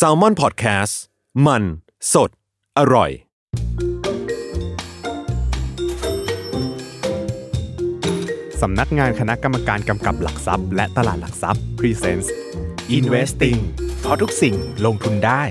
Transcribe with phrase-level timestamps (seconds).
[0.00, 0.94] s a l ม o n PODCAST
[1.46, 1.62] มัน
[2.12, 2.30] สด
[2.78, 3.10] อร่อย
[8.62, 12.28] สำนักงานคณะกรรมการกำกับหลักทรัพย์ และตลาดหลักทรัพย์ Presents
[12.98, 13.60] Investing
[14.00, 14.54] เพราะทุกสิ่ง
[14.86, 15.42] ลงทุนได้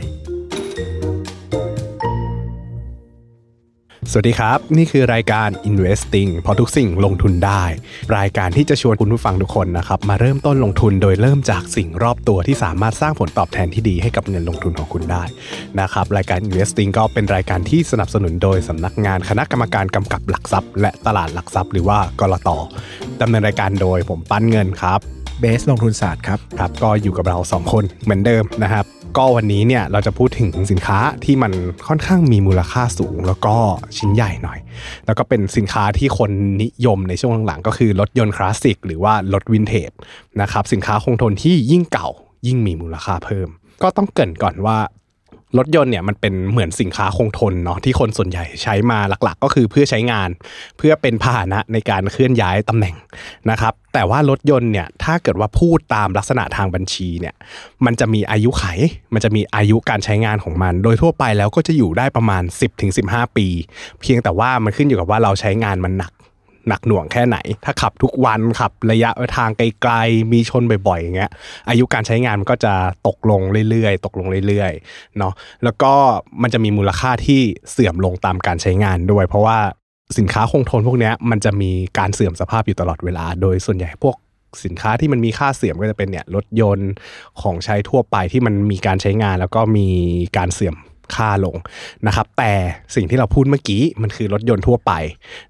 [4.11, 7.63] สวัสดีครับ นี่คือรายการ Investing เพราะทุกสิ่งลงทุนได้
[8.17, 15.23] รายการที่จะชวนคุณผู้ฟังทุกคนนะครับ มาเริ่มต้นลงทุนโดยเริ่มจากสิ่งรอบตัวที่สามารถสร้างผลตอบแทนที่ดีให้กับเงินลงทุนของคุณได้
[15.79, 22.49] นะครับรายการ Investing ก็เป็นรายการที่สนับสนุนโดยสำนักงานคณะกรรมการกำกับหลักทรัพย์ และตลาดหลักทรัพย์ หรือว่ากรต
[23.21, 24.99] ดำเนินรายการโดยผมปั้นเงินครับ
[25.39, 28.85] เบสลงทุนศาสตร์ครับครับก็อยู่กับเรา 2 คนเหมือนเดิมนะครับ
[29.17, 31.51] ก็วันนี้เนี่ยเราจะพูดถึงสินค้าที่มัน
[31.87, 33.55] ค่อนข้างมีมูลค่าสูง แล้วก็
[33.97, 34.59] ชิ้นใหญ่หน่อย
[35.05, 36.31] แล้วก็เป็นสินค้าที่คน
[36.63, 39.91] นิยมในช่วงหลังๆ ก็คือรถยนต์คลาสสิกหรือว่ารถวินเทจ
[40.41, 42.09] นะครับสินค้าคงทนที่ยิ่งเก่า
[42.47, 43.49] ยิ่งมีมูลค่าเพิ่ม
[43.83, 44.77] ก็ต้องเกริ่นก่อนว่า
[45.57, 50.29] รถยนต์เนี่ยมันเป็นเหมือนสินค้าคงทนเนาะที่คนส่วนใหญ่ใช้มาหลักๆ ก็คือเพื่อใช้งาน
[50.77, 52.95] เพื่อเป็นพาหนะในการเคลื่อนย้ายตำแหน่ง
[53.49, 57.35] นะครับ แต่ว่ารถยนต์เนี่ยถ้าเกิดว่าพูดตามลักษณะทางบัญชีเนี่ย
[57.85, 58.63] มันจะมีอายุไข
[59.13, 62.43] มันจะมีอายุการใช้งานของมัน โดยทั่วไปแล้วก็จะอยู่ได้ประมาณ
[62.89, 63.47] 10-15 ปี
[64.01, 66.11] เพียงแต่ว่ามันขึ้นอยู่กับว่าเราใช้งานมันหนัก
[66.67, 71.31] หนักหน่วงแค่ไหน ถ้าขับทุกวันขับระยะทางไกลๆ มีชนบ่อยๆอย่างเงี้ย
[71.69, 72.73] อายุการใช้งานมันก็จะ
[73.07, 75.93] ตกลงเรื่อยๆ ตกลงเรื่อยๆเนาะแล้วก็
[76.41, 79.57] มันจะมีมูลค่าที่เสื่อมลงตามการใช้งานด้วย เพราะว่า
[80.17, 84.15] สินค้าคงทนพวกนี้มันจะมีการเสื่อมสภาพอยู่ตลอดเวลา โดยส่วนใหญ่พวก
[84.65, 86.91] สินค้าที่มันมีค่าเสื่อมก็จะเป็นเนี่ยรถยนต์
[87.41, 89.87] ของใช้ทั่วไปที่มันมีการใช้งานแล้วก็มี
[90.37, 90.75] การเสื่อม
[91.15, 91.55] ค่าลง
[92.07, 92.51] นะครับ แต่
[92.95, 94.91] สิ่งที่เราพูดเมื่อกี้มันคือรถยนต์ทั่วไป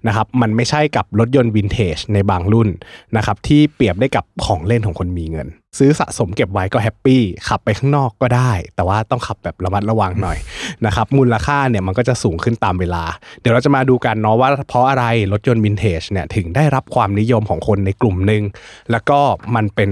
[0.06, 2.68] นะครับ มันไม่ใช่กับรถยนต์วินเทจในบางรุ่น
[3.16, 10.38] นะครับที่เปรียบได้กับของเล่นของคนมีเงิน ซื้อสะสมเก็บไว้ก็ happy ขับไปข้างนอกก็ได้ แต่ว่าต้องขับแบบระมัดระวังหน่อย
[10.86, 13.04] นะครับมูลค่าเนี่ยมันก็จะสูงขึ้นตามเวลา
[13.40, 18.42] เดี๋ยวเราจะมาดูกันเนาะว่าเพราะอะไรรถยนต์วินเทจเนี่ยถึงได้รับความนิยมของคนในกลุ่มหนึ่ง
[18.90, 19.20] แล้วก็
[19.54, 19.90] มันเป็น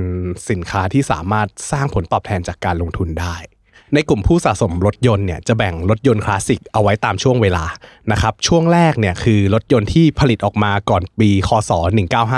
[0.50, 3.36] สินค้าที่สามารถสร้างผลตอบแทนจากการลงทุนได้
[3.94, 7.64] ในกลุ่มผู้สะสมรถยนต์เนี่ยจะแบ่งรถยนต์คลาสสิกเอาไว้ตามช่วงเวลา
[8.12, 11.70] นะครับช่วงแรกเนี่ยคือรถยนต์ที่ผลิตออกมาก่อนปีคศ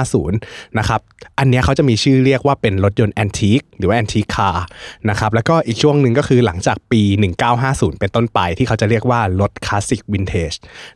[0.04, 1.00] 1950นะครับ
[1.38, 4.64] อันนี้เขาจะมีชื่อเรียกว่าเป็นรถยนต์ antique หรือว่า antique car
[5.08, 7.03] นะครับแล้วก็อีกช่วงหนึ่งก็คือหลังจากปี
[7.50, 10.53] 1950 เป็นต้นไปที่เขาจะเรียกว่ารถคลาสสิกวินเทจ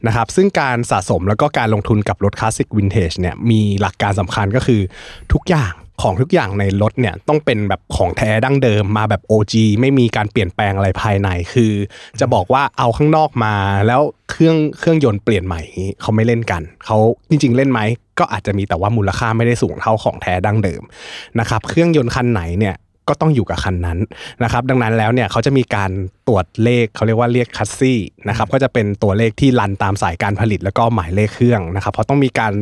[0.06, 4.80] นะครับซึ่งการสะสมแล้วก็การลงทุนกับรถคลาสสิกวินเทจเนี่ยมีหลักการสำคัญก็คือ
[5.32, 11.72] ทุกอย่าง ของทุกอย่างในรถเนี่ยต้องเป็นแบบของแท้ดั้งเดิมมาแบบ OG ไม่มีการเปลี่ยนแปลงอะไรภายในคือ
[12.20, 13.54] จะบอกว่าเอาข้างนอกมา
[13.86, 15.62] แล้วเครื่องเครื่องยนต์เปลี่ยนใหม่
[16.00, 16.98] เขาไม่เล่นกันเขา
[17.30, 17.80] จริง ๆ เล่นไหม
[18.18, 20.82] ก็อาจจะมีแต่ว่ามูลค่าไม่ได้สูงเท่าของแท้ดั้งเดิม
[21.40, 22.76] นะครับเครื่องยนต์คันไหนเนี่ย
[23.08, 23.98] ก็ต้องอยู่กับคันนั้น
[24.44, 25.90] นะครับดังนั้นแล้วเนี่ยเขาจะมีการ
[26.28, 32.52] ตรวจเลขเขาเรียกว่าเรียกคัสซี่นะครับก็จะเป็นตัวเลขที่รันตามสายการผลิตแล้วก็หมายเลขเครื่องนะครับเพราะต้องมีการ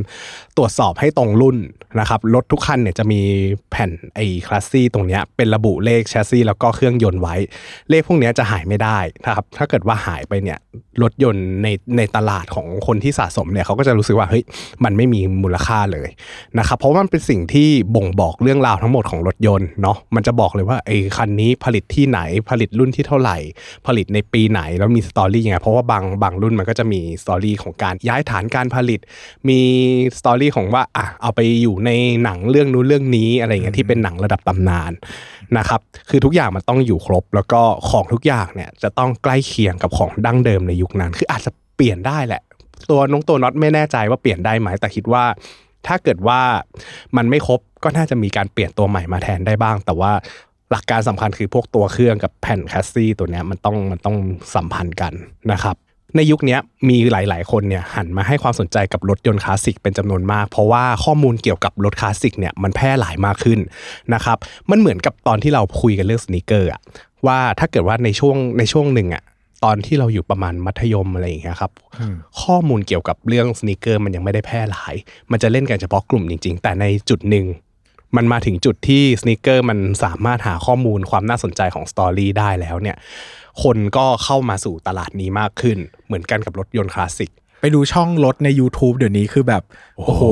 [0.56, 1.56] ตรวจสอบให้ตรงรุ่น
[2.00, 3.20] นะครับรถทุกคันเนี่ยจะมี
[3.70, 7.34] แผ่นไอ้คัสซี่ตรงเนี้ยเป็นระบุเลขแชสซี่แล้วก็เครื่องยนต์ไว้
[7.90, 10.58] เลขพวกนี้จะหายไม่ได้นะครับถ้าเกิดว่าหายไปเนี่ย
[11.02, 14.44] รถยนต์ในในตลาดของคนที่สะสมเนี่ยเขาก็จะรู้สึกว่าเฮ้ย
[14.84, 16.08] มันไม่มีมูลค่าเลย
[16.58, 22.20] นะครับเพราะมันเป็นสิ่งที่บ่งบอกเรื่องราวทั้งหมดของรถยนต์เนาะมันจะบอกเลยว่าไอ้คันนี้ผลิตที่ไหน
[22.50, 23.36] ผลิตรุ่นที่เท่าไหร่
[23.86, 29.00] ผลิตในปีไหน แล้วมี story ยังไง เพราะว่าบางบางรุ่นมันก็จะมี story ของการย้ายฐานการผลิต
[29.48, 29.60] มี
[30.18, 31.90] story ของว่าอะเอาไปอยู่ใน
[32.22, 34.92] หนังเรื่องนู้นเรื่องนี้อะไรอย่างเงี้ยที่เป็นหนังระดับตำนาน
[35.58, 35.80] นะครับ
[36.10, 42.42] คือทุกอย่างมันต้องอยู่ครบ แล้วก็ของทุกอย่างเนี่ยจะต้องใกล้เคียงกับของดั้งเดิมในยุคนั้น คืออาจจะเปลี่ยนได้แหละ
[42.90, 45.24] ตัวน็อตตัวน็อตไม่แน่ใจว่าเปลี่ยนได้ไหมแต่คิดว่า
[45.86, 46.40] ถ้าเกิดว่า
[47.16, 50.12] มันไม่ครบก็น่าจะมีการเปลี่ยนตัวใหม่มาแทนได้บ้าง แต่ว่า
[50.70, 54.16] หลักการสำคัญคือพวกตัวเครื่องกับแผ่นแคสซี่ตัวเนี้ยมันต้องมันต้อง
[54.54, 55.12] สัมพันธ์กัน
[55.52, 55.76] นะครับ
[56.16, 56.58] ในยุคนี้
[56.88, 63.58] มีหลาย ๆ คนเนี่ยหันมาให้ความสนใจกับรถยนต์คลาสสิกเป็นจำนวนมาก เพราะว่าข้อมูลเกี่ยวกับรถคลาสสิกเนี่ยมันแพร่หลายมากขึ้น
[64.14, 64.38] นะครับ
[64.70, 66.80] มันเหมือนกับตอนที่เราคุยกันเรื่อง sneaker อะ
[67.26, 69.22] ว่าถ้าเกิดว่าในช่วงในช่วงหนึ่งอะ
[69.64, 71.72] ตอนที่เราอยู่ประมาณมัธยมอะไรอย่างเงี้ยครับ
[72.42, 74.94] ข้อมูลเกี่ยวกับเรื่อง sneaker มันยังไม่ได้แพร่หลาย
[75.30, 77.46] มันจะเล่นกันเฉพาะกลุ่มจริง ๆ แต่ในจุดหนึ่ง
[78.16, 82.96] มันมาถึงจุดที่สน e เกอร์มันสามารถหาข้อมูลความน่าสนใจของ story ได้แล้วเนี่ย
[83.62, 87.30] คนก็เข้ามาสู่ตลาดนี้มากขึ้น เหมือนกันกับรถยนต์คลาสสิก
[87.60, 89.62] ไปดูช่องรถใน YouTube เดี๋ยวนี้คือแบบ
[89.96, 90.22] โอ้โห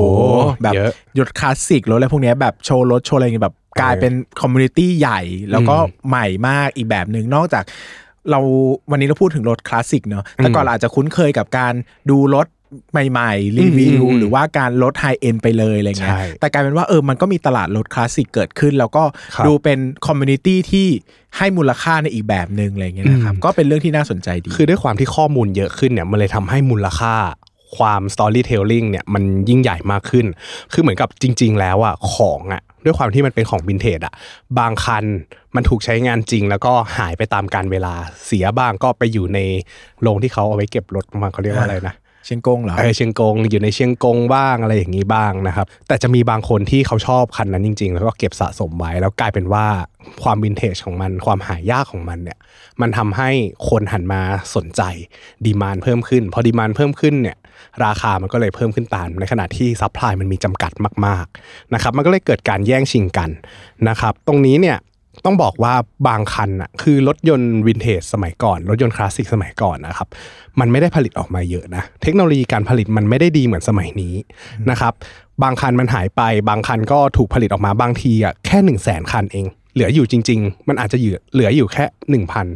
[0.63, 5.21] แบบเยอะรถคลาสสิกรถอะไรพวกเนี้ยแบบโชว์รถโชว์อะไรอย่างเงี้ยแบบกลายเป็น community ใหญ่
[5.51, 5.75] แล้วก็
[6.07, 7.63] ใหม่มากอีกแบบหนึ่งนอกจาก
[8.31, 8.39] เรา
[8.91, 11.73] วันนี้เราพูดถึงรถคลาสสิกเนอะแต่ก่อนเราอาจจะคุ้นเคยกับการ
[12.09, 12.47] ดูรถ
[12.91, 19.03] ใหม่ๆ รีวิวอืมอืมหรือว่าการรถ high-end ไปเลยอะไรเงี้ยใช่แต่กลายเป็นว่าเออมันก็มีตลาดรถคลาสสิกเกิดขึ้น แล้วก็
[19.35, 20.87] ครับดูเป็น community ที่
[21.37, 27.15] ให้มูลค่าในอีกแบบหนึ่งอะไรเงี้ยนะครับอืมก็เป็นเรื่องที่น่าสนใจดี คือด้วยความที่ข้อมูลเยอะขึ้นเนี่ยมันเลยทำให้มูลค่า
[27.77, 30.25] ความ storytelling เนี่ยมันยิ่งใหญ่มากขึ้น
[30.73, 34.13] คือเหมือนกับจริง ๆ แล้วอะของอะด้วยความที่มันเป็นของวินเทจอะ
[34.59, 35.05] บางคัน
[35.55, 37.93] มันถูกใช้งานจริง แล้วก็หายไปตามกาลเวลา
[38.25, 39.39] เสียบ้างก็ไปอยู่ใน
[40.01, 49.65] โรงที่เขาเอาไว้เก็บรถมาเขาเรียกว่าอะไรนะเชียงกงเหรอเออเชียงกงอยู่ในเชียงกงบ้างอะไรอย่างนี้บ้างนะครับ แต่จะมีบางคนที่เขาชอบคันนั้นจริง ๆ แล้วก็เก็บสะสมไว้ แล้วกลายเป็นว่า
[50.23, 52.37] ความวินเทจของมันความหายากของมันเนี่ย
[52.81, 53.29] มันทำให้
[53.69, 54.21] คนหันมา
[54.55, 54.81] สนใจ
[55.45, 57.37] demand เพิ่มขึ้น พอ demand เพิ่มขึ้นเนี่ย
[57.85, 60.71] ราคามันก็เลยเพิ่มขึ้นตาม ในขณะที่ supply มันมีจำกัด
[61.05, 63.29] มากๆนะครับมันก็เลยเกิดการแย่งชิงกัน
[63.89, 64.77] นะครับ ตรงนี้เนี่ย
[65.25, 65.73] ต้องบอกว่า
[66.07, 70.07] บางคันอะคือรถยนต์วินเทจสมัยก่อน รถยนต์คลาสสิกสมัยก่อนนะครับ
[70.59, 74.15] มันไม่ได้ผลิตออกมาเยอะนะ เทคโนโลยีการผลิตมันไม่ได้ดีเหมือนสมัยนี้
[74.69, 74.93] นะครับ
[75.43, 82.47] บางคันมันหายไป บางคันก็ถูกผลิตออกมาบางทีอะแค่หนึ่งแสนคันเอง เหลืออยู่จริง ๆ มันอาจจะเหลือเหลืออยู่แค่หนึ่งพัน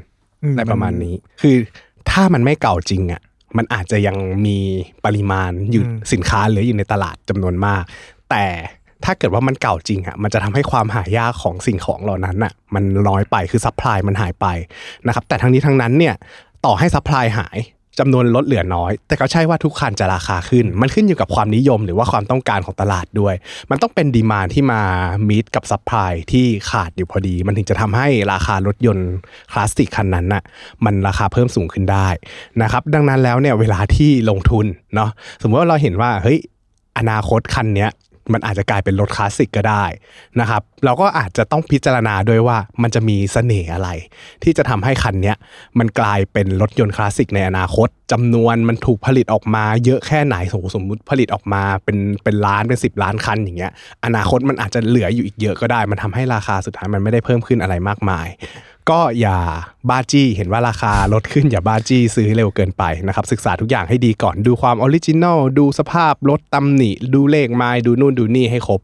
[0.43, 1.55] อืมอะไรประมาณนี้ คือ
[2.09, 3.21] ถ้ามันไม่เก่าจริงอะ
[3.57, 4.57] มันอาจจะยังมี
[5.05, 5.83] ปริมาณอยู่
[6.13, 7.83] สินค้าเหลืออยู่ในตลาดจำนวนมาก
[8.29, 8.45] แต่
[9.05, 14.45] ถ้าเกิดว่ามันเก่าจริงอะมันจะทำให้ความหายากของสิ่งของเหล่านั้นอะมันน้อยไปคือ supply มันหายไป
[15.07, 16.15] นะครับแต่ทั้งนี้ทั้งนั้นเนี่ย
[16.65, 17.59] ต่อให้ supply หาย
[17.99, 23.35] จำนวนลดเหลือน้อย แต่ก็ใช่ว่าทุกคันจะราคาขึ้น มันขึ้นอยู่กับความนิยมหรือว่าความต้องการของตลาดด้วย
[23.69, 24.81] มันต้องเป็น demand ที่มา
[25.27, 29.11] meet กับ supply ที่ขาดอยู่พอดี มันถึงจะทำให้ราคารถยนต์
[29.51, 30.43] คลาสสิกคันนั้นน่ะ
[30.85, 32.07] มันราคาเพิ่มสูงขึ้นได้
[32.61, 34.65] นะครับดังนั้นแล้วเนี่ยเวลาที่ลงทุน
[34.95, 35.09] เนาะ
[35.41, 36.39] สมมติว่าเราเห็นว่าเฮ้ย
[36.97, 37.91] อนาคตคันเนี้ย
[38.33, 39.85] มันอาจจะกลายเป็นรถคลาสสิกก็ได้
[40.39, 43.89] นะครับเราก็อาจจะต้องพิจารณาด้วยว่ามันจะมีเสน่ห์อะไร
[44.43, 45.37] ที่จะทำให้คันเนี้ย
[45.79, 53.71] มันกลายเป็นรถยนต์คลาสสิกในอนาคตจำนวนมันถูกผลิตออกมาเยอะแค่ไหนสมมติสมมติผลิตออกมาเป็นเป็นล้านเป็นสิบล้านคันอย่างเงี้ย
[54.05, 58.27] อนาคตมันอาจจะเหลืออยู่อีกเยอะก็ได้ มันทำให้ราคาสุดท้ายมันไม่ได้เพิ่มขึ้นอะไรมากมาย
[58.91, 59.37] ก็อย่า
[59.89, 68.81] บ้าจี้ เห็นว่าราคารถขึ้นอย่าบ้าจี้ซื้อเร็วเกินไปนะครับศึกษาทุกอย่างให้ดีก่อนดูความ original ดูสภาพรถตำหนิ ดูเลขไมล์ดูนู่นดูนี่ให้ครบ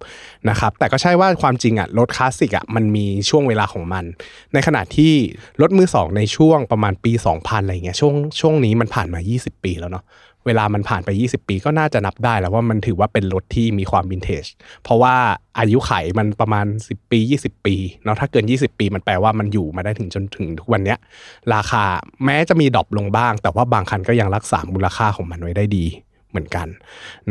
[0.50, 4.06] นะครับแต่ก็ใช่ว่าความจริงอะรถคลาสสิกอะมันมีช่วงเวลาของมัน
[4.54, 5.14] ในขณะที่
[5.62, 10.04] รถมือสองในช่วงประมาณปี 2000อะไรเงี้ยช่วงช่วงนี้มันผ่านมา 20 ปีแล้วเนาะ
[10.46, 14.46] เวลามันผ่านไป 20 ปีก็น่าจะนับได้แล้วว่ามันถือว่าเป็นรถที่มีความวินเทจ
[14.84, 15.16] เพราะว่า
[15.60, 20.98] อายุขัยมันประมาณ 10 ปี 20 ปีเนาะถ้าเกิน 20 ปีมันแปลว่ามันอยู่มาได้ถึงจนถึงทุกวันเนี้ย
[21.54, 21.84] ราคา
[22.26, 25.86] แม้จะมี drop ลงบ้าง แต่ว่าบางคันก็ยังรักษามูลค่าของมันไว้ได้ดี
[26.30, 26.68] เหมือนกัน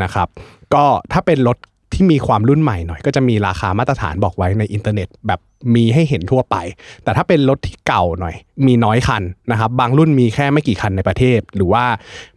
[0.02, 0.28] นะครับ
[0.74, 1.58] ก็ถ้าเป็นรถ
[1.98, 5.40] ที่มีความรุ่นใหม่หน่อย ก็จะมีราคามาตรฐานบอกไว้ในอินเทอร์เน็ตแบบ
[5.74, 6.56] มีให้เห็นทั่วไป
[7.04, 8.34] แต่ถ้าเป็นรถที่เก่าหน่อย
[8.66, 11.84] มีน้อยคันนะครับบางรุ่นมีแค่ไม่กี่คันในประเทศ หรือว่า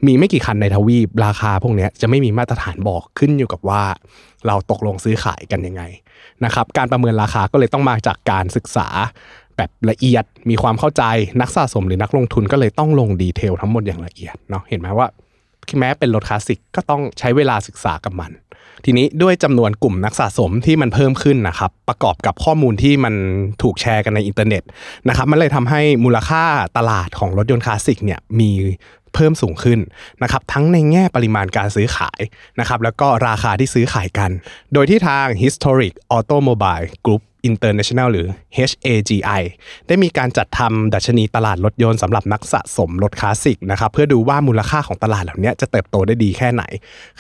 [0.06, 3.84] มีไม่กี่คันในทวีป ราคาพวกนี้จะไม่มีมาตรฐานบอกขึ้นอยู่กับว่า
[4.48, 5.84] เราตกลงซื้อขายกันยังไง
[6.46, 8.88] นะครับการประเมินราคาก็เลยต้องมาจากการศึกษา
[9.58, 11.04] แบบละเอียดมีความเข้าใจ
[11.42, 15.08] นักสะสมหรือนักลงทุนก็เลยต้องลงดีเทลทั้งหมดอย่างละเอียดเนาะเห็นไหมว่า
[15.80, 18.32] แม้เป็นรถคลาสสิกก็ต้องใช้เวลาศึกษากับมัน
[18.86, 23.14] ทีนี้ด้วยจำนวนกลุ่มนักสะสมที่มันเพิ่มขึ้นนะครับประกอบกับข้อมูลที่มัน
[23.62, 24.64] ถูกแชร์กันในอินเทอร์เน็ต
[25.08, 26.44] นะครับมันเลยทำให้มูลค่า
[26.78, 28.52] ตลาดของรถยนต์คลาสสิกเนี่ยมี
[29.16, 29.80] เพิ่มสูงขึ้น
[30.24, 32.22] นะครับทั้งในแง่ปริมาณการซื้อขาย
[32.60, 34.32] นะครับแล้วก็ราคาที่ซื้อขายกัน
[34.74, 38.28] โดยที่ทาง Historic Automobile Group International หรือ
[38.58, 39.42] HAGI
[39.88, 46.64] ได้มีการจัดทำดัชนีตลาดรถยนต์สำหรับนักสะสมรถคลาสสิกนะครับเพื่อดูว่ามูลค่าของตลาดเหล่านี้จะเติบโตได้ดีแค่ไหน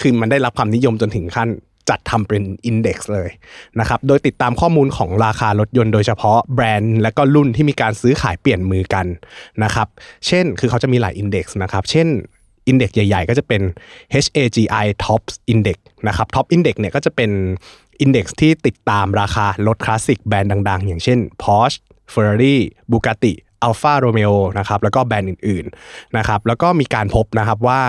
[0.02, 1.50] คือมันได้รับความนิยมจนถึงขั้น
[1.90, 3.30] จัดทำเป็นอินเด็กซ์เลย
[3.80, 9.06] นะครับ โดยติดตามข้อมูลของราคารถยนต์โดยเฉพาะแบรนด์และก็รุ่นที่มีการซื้อขายเปลี่ยนมือกัน
[9.64, 9.88] นะครับ
[10.28, 12.08] เช่น คือเขาจะมีหลายอินเด็กซ์นะครับ เช่น
[12.68, 13.62] อินเด็กซ์ใหญ่ ๆ ก็จะเป็น
[14.14, 15.78] HAGI TOPS Index
[16.08, 17.32] นะครับ Top Index เนี่ยก็จะเป็น
[18.02, 21.80] อินเด็กซ์ที่ติดตามราคารถคลาสสิกแบรนด์ดัง ๆ อย่างเช่น Porsche
[22.14, 22.58] Ferrari
[22.92, 23.34] Bugatti
[23.66, 27.82] Alfa Romeo นะครับแล้วก็แบรนด์อื่นๆนะครับแล้วก็มีการพบนะครับว่า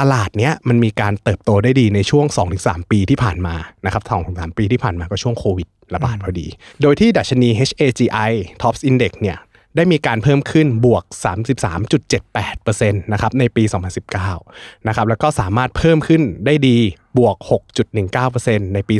[0.00, 2.26] ตลาดเนี้ยมันมีการเติบโตได้ดีในช่วง
[2.60, 6.46] 2-3 ปีที่ผ่านมานะครับ2-3ปีที่ผ่านมาก็ช่วงโควิดระบาดพอดี
[6.82, 8.30] โดยที่ดัชนี HAGI
[8.62, 9.38] Tops Index เนี่ย
[9.76, 11.04] ได้มีการเพิ่มขึ้นบวก
[11.98, 13.64] 33.78%นะครับในปี
[14.24, 16.76] 2019 นะครับแล้วก็สามารถเพิ่มขึ้นได้ดี
[17.18, 17.36] บวก
[18.06, 18.96] 6.19%ในปี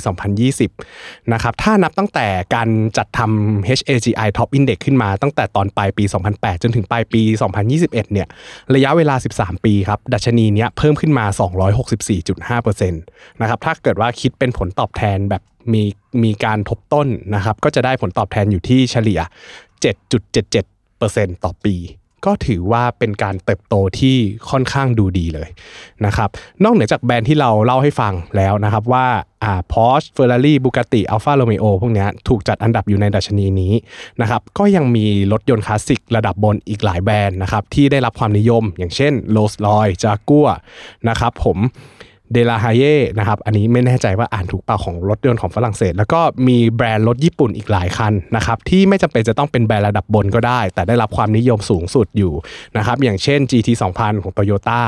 [0.62, 6.04] 2020 นะครับถ้านับตั้งแต่การจัดทำ HAGI Top Index ขึ้นมาตั้งแต่ตอนปลายปี
[6.34, 7.22] 2008 จนถึงปลายปี
[7.62, 8.28] 2021 เนี่ย
[8.74, 11.26] ระยะเวลา 13 ปีครับดัชนีเนี้ยเพิ่มขึ้นมา
[12.08, 15.42] 264.5%นะครับถ้าเกิดว่าคิดเป็นผลตอบแทนแบบ
[15.74, 15.82] มี
[16.24, 19.20] มีการทบต้นนะครับก็จะได้ผลตอบแทนอยู่ที่เฉลี่ย
[19.84, 21.76] 7.77%ต่อปี
[22.28, 24.16] ก็ถือว่าเป็นการเติบโตที่
[24.50, 25.48] ค่อนข้างดูดีเลย
[26.06, 26.28] นะครับ
[26.64, 29.06] นอกเหนือจากแบรนด์ที่เราเล่าให้ฟังแล้วนะครับว่า
[29.44, 33.72] อ่า Porsche Ferrari Bugatti Alfa Romeo พวกนี้ถูกจัดอันดับอยู่ในดัชนีนี้
[34.20, 40.50] นะครับ ก็ยังมีรถยนต์คลาสสิกระดับบนอีกหลายแบรนด์นะครับที่ได้รับความนิยม อย่างเช่น Rolls-Royce Jaguar
[41.08, 41.58] นะครับผม
[42.32, 52.32] เดลาฮาเย่นะครับอันนี้ไม่แน่ใจว่าอ่านถูกเปล่าของรถยนต์ของฝรั่งเศส แล้วก็มีแบรนด์รถญี่ปุ่นอีกหลายคันนะครับที่ไม่จำเป็นจะต้องเป็นแบรนด์ระดับบนก็ได้ แต่ได้รับความนิยมสูงสุดอยู่
[52.76, 54.82] นะครับอย่างเช่น GT 2000 ของ Toyota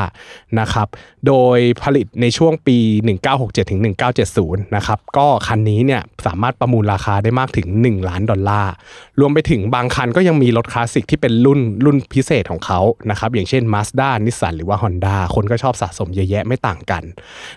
[0.60, 0.88] นะครับ
[1.26, 2.78] โดยผลิตในช่วงปี
[3.24, 3.80] 1967ถึง
[4.26, 8.72] 1970 นะครับ ก็คันนี้เนี่ยสามารถประมูลราคาได้มากถึง 1 ล้านดอลลาร์
[9.20, 12.80] รวมไปถึงบางคันก็ยังมีรถคลาสสิกที่เป็นรุ่นรุ่นพิเศษของเขา
[13.10, 17.02] นะครับ อย่างเช่น Mazda Nissan หรือว่า Honda คนก็ชอบสะสมเยอะแยะไม่ต่างกัน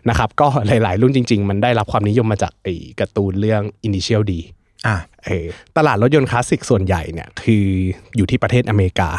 [0.10, 4.34] นะครับ ก็หลาย ๆ รุ่นจริง ๆ มันได้รับความนิยมมาจากไอ้การ์ตูนเรื่อง Initial D
[4.88, 4.96] อะ
[5.26, 5.48] เออ
[5.78, 7.66] ตลาดรถยนต์คลาสสิกส่วนใหญ่เนี่ยคือ
[8.16, 9.10] อยู่ที่ประเทศอเมริกา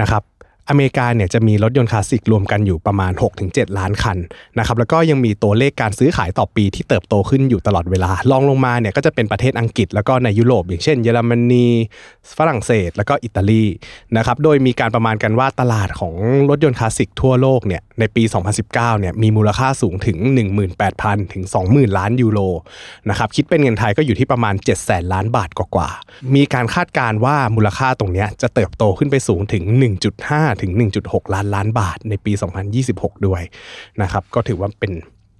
[0.00, 0.22] นะครับ
[0.68, 3.12] อเมริกาเนี่ยจะมีรถยนต์คลาสสิกรวมกันอยู่ประมาณ
[3.44, 4.18] 6-7 ล้านคัน
[4.58, 11.66] นะครับแล้วก็ยังมีตัวเลขการซื้อขายต่อปีที่เติบโตขึ้นอยู่ตลอดเวลาลองลงมาเนี่ยก็จะเป็นประเทศอังกฤษ แล้วก็ในยุโรป อย่างเช่น เยอรมนี
[12.38, 13.64] ฝรั่งเศส แล้วก็อิตาลี
[14.16, 16.14] นะครับโดยมีการประมาณกันว่าตลาดของ
[16.50, 18.22] รถยนต์คลาสสิกทั่วโลกเนี่ยในปี
[18.56, 20.18] 2019เนี่ยมีมูลค่าสูงถึง
[20.76, 22.40] 18,000 ถึง 20,000 ล้านยูโร
[23.10, 29.64] นะครับคิดเป็นเงินไทยก็อยู่ที่ประมาณ 7 0 0 0 0 ล้านบาทกว่าๆมีการคาดการณ์ว่ามูลค่าตรงนี้จะเติบโตขึ้นไปสูงถึง
[30.12, 30.72] 1.5ถึง
[31.04, 32.32] 1.6 ล้านล้านบาทในปี
[32.78, 33.42] 2026 ด้วย
[34.02, 34.92] นะครับก็ถือว่าเป็น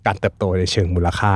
[0.07, 1.33] การเติบโตในเชิงมูลค่า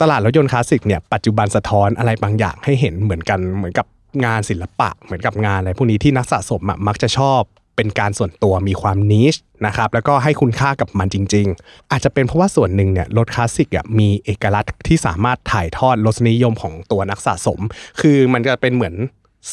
[0.00, 3.86] ตลาดรถยนต์คลาสสิกเนี่ยปัจจุบันสะท้อนอะไรบางอย่างให้เห็นเหมือนกันเหมือนกับ
[4.24, 7.40] งานศิลปะ เหมือนกับงานอะไรพวกนี้ที่นักสะสมมักจะชอบ
[7.76, 9.34] เป็นการส่วนตัวมีความ niche
[9.66, 17.60] นะครับแล้วก็ให้คุณค่ากับมันจริง ๆ อาจจะเป็นเพราะว่าส่วนหนึ่งเนี่ยรถคลาสสิกอะมีเอกลักษณ์ที่สามารถถ่ายทอดรสนิยมของตัวนักสะสม
[18.00, 18.94] คือมันจะเป็นเหมือน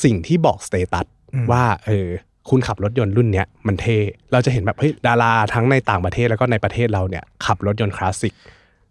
[0.03, 1.05] สิ่งที่บอก status
[1.51, 2.07] ว่าเออ
[2.49, 3.97] คุณขับรถยนต์รุ่นเนี้ยมันเท่
[4.31, 8.33] เราจะเห็นแบบเฮ้ยดาราทั้งในต่างประเทศแล้วก็ในประเทศเราเนี่ยขับรถยนต์คลาสสิก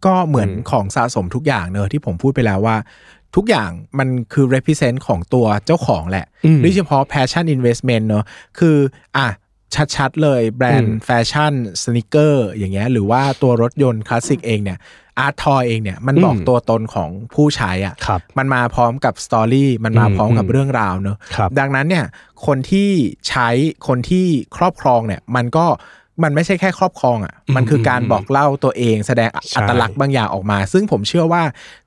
[0.05, 2.77] ก็เหมือนของสะสมทุกอย่างเนอะที่ผมพูดไปแล้วว่า
[3.37, 8.25] ทุกอย่างมันคือ represent ของตัวเจ้าของแหละอืมโดยเฉพาะ passion investment เนอะ
[8.59, 8.77] คือ
[9.17, 9.27] อะ
[9.97, 14.79] ชัดๆเลยแบรนด์อืมแฟชั่น sneaker อย่างเงี้ยหรือว่าตัวรถยนต์คลาสสิกเองเนี่ย
[15.19, 22.05] art toy เองเนี่ยมันบอกอืมตัวตนของผู้ใช้อะครับมันมาพร้อมกับ story มันมาอืมพร้อมกับอืมเรื่องราวเนอะครับดังนั้นเนี่ย
[22.47, 22.91] คนที่
[23.29, 23.49] ใช้
[23.89, 25.67] คนที่ครอบครองเนี่ยมันก็
[26.25, 31.43] มันไม่ใช่แค่ครอบครองอะ มันคือการบอกเล่าตัวเองแสดงใช่อัตลักษณ์บางอย่างออกมา ซึ่งผมเชื่อว่า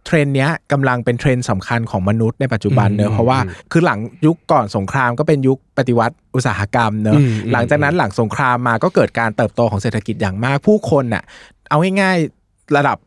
[0.06, 3.40] เทรนด์เนี้ยกำลังเป็นเทรนด์สำคัญของมนุษย์ในปัจจุบันเนอือะมเพราะว่า
[3.72, 11.24] คือหลังยุคก่อนสงครามก็เป็นยุคปฏิวัติอุตสาหกรรมเนอะอืมอืมหลังจากนั้นหลังสงครามมาก็เกิดการเติบโตของเศรษฐกิจอย่างมากผู้คนน่ะ
[11.70, 13.07] เอาง่ายๆระดับเอ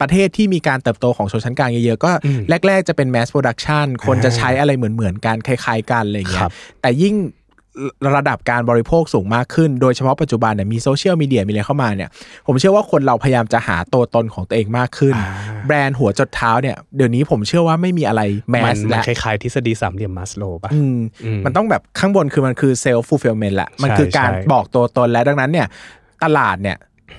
[0.00, 7.16] ประเทศที่มีการเติบโตของชนชั้นกลางเยอะๆ ก็อืมแรก ๆ จะเป็น mass production คนจะใช้อะไรเหมือนๆกันคล้าย ๆ กันอะไรอย่างเงี้ครัยบแต่ยิ่ง
[8.16, 12.10] ระดับการบริโภคสูงมากขึ้น โดยเฉพาะปัจจุบันเนี่ยมีโซเชียลมีเดียมีอะไรเข้ามาเนี่ย
[12.46, 25.66] ผมเชื่อว่าคนเราพยายามจะหาตัวตนของตัวเองมากขึ้นอ่าแบรนด์หัวจดเท้าเนี่ยเดี๋ยวนี้ผมเชื่อว่าไม่มีอะไร mass มันมันและคล้ายๆทฤษฎีสามเหลี่ยมมัสโลว์ป่ะอืมอืมมันต้องแบบข้างบนคือมันคือ self-fulfillment แหละมันคือการใช่บอกตัวตนและดังนั้นเนี่ย
[26.24, 26.76] ตลาดเนี่ย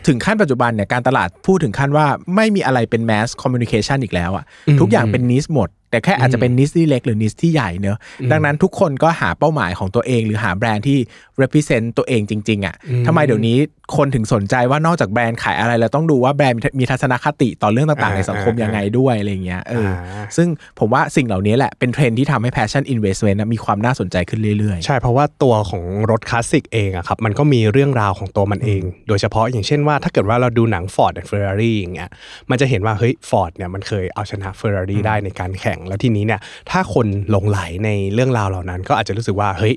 [0.08, 2.06] ถึงขั้นปัจจุบันเนี่ยการตลาดพูดถึงขั้นว่า
[2.36, 7.98] ไม่มีอะไรเป็น mass communication อีกแล้วอะอืมทุกอย่างเป็น niche หมด แต่แค่อาจจะเป็น niche ที่เล็กหรือ niche ที่ใหญ่เนอะ
[8.32, 10.98] ดังนั้นทุกคนก็หาเป้าหมายของตัวเอง หรือหาแบรนด์ที่
[11.42, 12.76] represent ตัวเองจริง ๆอะ
[13.08, 13.58] ทำไมเดี๋ยวนี้
[13.98, 20.48] คนถึงสนใจว่านอกจากแบรนด์ขายอะไรแล้วต้องดูว่าแบรนด์มีทัศนคติต่อเรื่องต่างๆ ในสังคมยังไงด้วยอะไรอย่างเงี้ยเอออาซึ่ง
[20.80, 32.10] ผมว่าสิ่งเหล่านี้แหละเป็นเทรนด์ที่ทำให้ passion investment นะมีความน่าสนใจขึ้นเรื่อยๆ ใช่เพราะว่าตัวของรถคลาสสิกเองอะครับมันก็มีเรื่องราวของตัวมันเอง โดยเฉพาะอย่างเช่นว่าถ้าเกิดว่าเราดูหนัง Ford and Ferrari อย่างเงี้ย
[32.50, 39.76] มันจะเห็นว่าเฮ้ย Ford เนี่ยมันเคยเอาชนะ Ferrari ได้ในการแข่งแล้วทีนี้เนี่ยถ้าคนหลงไหลในเรื่องราวเหล่านั้น ก็อาจจะรู้สึกว่าเฮ้ย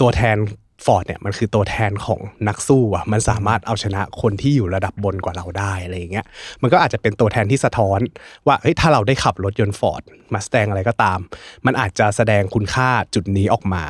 [0.00, 0.38] ตัวแทน
[0.86, 6.26] Ford เนี่ยมันคือตัวแทนของนักสู้อะมันสามารถเอาชนะคนที่อยู่ระดับบนกว่าเราได้อะไรอย่างเงี้ย
[6.62, 8.00] มันก็อาจจะเป็นตัวแทนที่สะท้อน
[8.46, 10.02] ว่าเฮ้ยถ้าเราได้ขับรถยนต์ Ford
[10.34, 11.18] Mustang อะไรก็ตาม
[11.66, 13.84] มันอาจจะแสดงคุณค่าจุดนี้ออกมา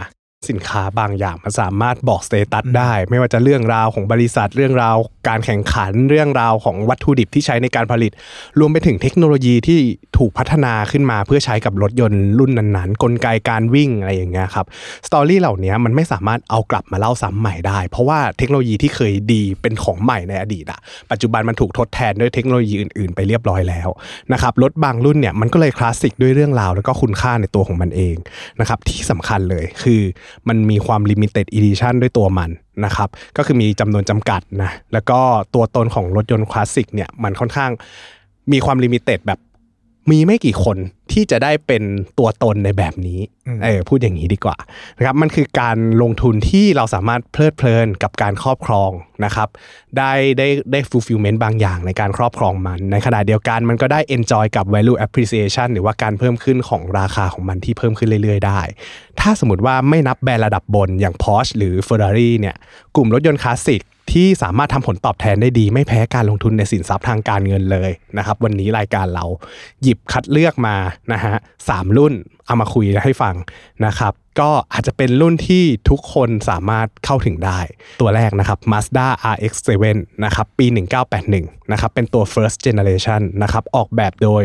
[0.50, 4.97] สินค้าบางอย่างมันสามารถบอกสเตตัสได้ ไม่ว่าจะเรื่องราวของบริษัทเรื่องราว
[5.29, 8.13] การแข่งขันเรื่องราวของวัตถุดิบที่ใช้ในการผลิต
[8.59, 9.79] รวมไปถึงเทคโนโลยีที่
[10.19, 14.67] ถูกพัฒนาขึ้นมาเพื่อใช้กับรถยนต์รุ่นนั้นๆ กลไกการวิ่งอะไรอย่างเงี้ยครับ
[15.07, 20.81] สตอรี่เหล่านี้มันไม่สามารถเอากลับมาเล่าซ้ำใหม่ได้ เพราะว่าเทคโนโลยีที่เคยดีเป็นของใหม่ในอดีตอะ
[21.11, 23.89] ปัจจุบันมันถูกทดแทนด้วยเทคโนโลยีอื่นๆ ไปเรียบร้อยแล้ว
[24.33, 28.17] นะครับรถบางรุ่นเนี่ยมันก็เลยคลาสสิกด้วยเรื่องราวแล้วก็คุณค่าในตัวของมันเอง
[28.61, 30.01] นะครับที่สำคัญเลยคือ
[30.49, 32.51] มันมีความ limited edition ด้วยตัวมัน
[32.85, 35.21] นะครับก็คือมีจำนวนจำกัดนะแล้วก็
[35.55, 37.71] ตัวตนของรถยนต์คลาสสิกเนี่ยมันค่อนข้าง
[38.53, 39.39] มีความ limited แบบ
[40.11, 40.77] มีไม่กี่คน
[41.12, 41.83] ที่จะได้เป็น
[42.19, 43.21] ตัวตนในแบบนี้
[43.65, 44.57] เออพูดอย่างนี้ดีกว่า
[44.99, 48.91] นะครับมันคือการลงทุนที่เราสามารถเพลิดเพลินกับการครอบครอง
[49.25, 49.49] นะครับ
[49.99, 58.61] ได้ได้ได้ fulfillment บางอย่างในการครอบครองมัน ในขณะเดียวกันมันก็ได้ enjoy กับ value appreciation หรือว่าการเพิ่มขึ้นของราคาของมันที่เพิ่มขึ้นเรื่อยๆ ได้
[59.21, 62.57] ถ้าสมมติว่าไม่นับแบรนด์ระดับบนอย่าง Porsche หรือ Ferrari เนี่ย
[62.97, 69.25] กลุ่มรถยนต์คลาสสิก ที่สามารถทำผลตอบแทนได้ดี ไม่แพ้การลงทุนในสินทรัพย์ทางการเงินเลยนะครับ วันนี้รายการเรา
[69.83, 70.77] หยิบคัดเลือกมา
[71.12, 71.35] นะฮะ
[71.69, 72.15] สามรุ่น
[72.47, 73.35] เอามาคุยให้ฟัง
[73.87, 77.61] นะครับ ก็อาจจะเป็นรุ่นที่ทุกคนสามารถเข้าถึงได้
[78.00, 80.67] ตัวแรกนะครับ Mazda RX-7 นะครับปี
[81.19, 84.43] 1981นะครับเป็นตัว first generation นะครับออกแบบโดย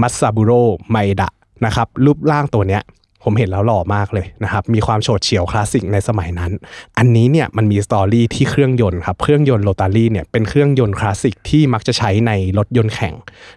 [0.00, 0.62] Masaburo
[0.94, 1.28] Maeda
[1.64, 2.82] นะครับรูปร่างตัวเนี้ย
[3.24, 6.52] ผมเห็นแล้วหล่อมากเลยนะครับ มีความโฉบเฉี่ยวคลาสสิกในสมัยนั้น
[6.98, 13.14] อันนี้เนี่ยมันมี story ที่เครื่องยนต์ครับ เครื่องยนต์โรตารี่เนี่ยเป็นเครื่องยนต์คลาสสิกที่มักจะใช้ในรถยนต์แข่ง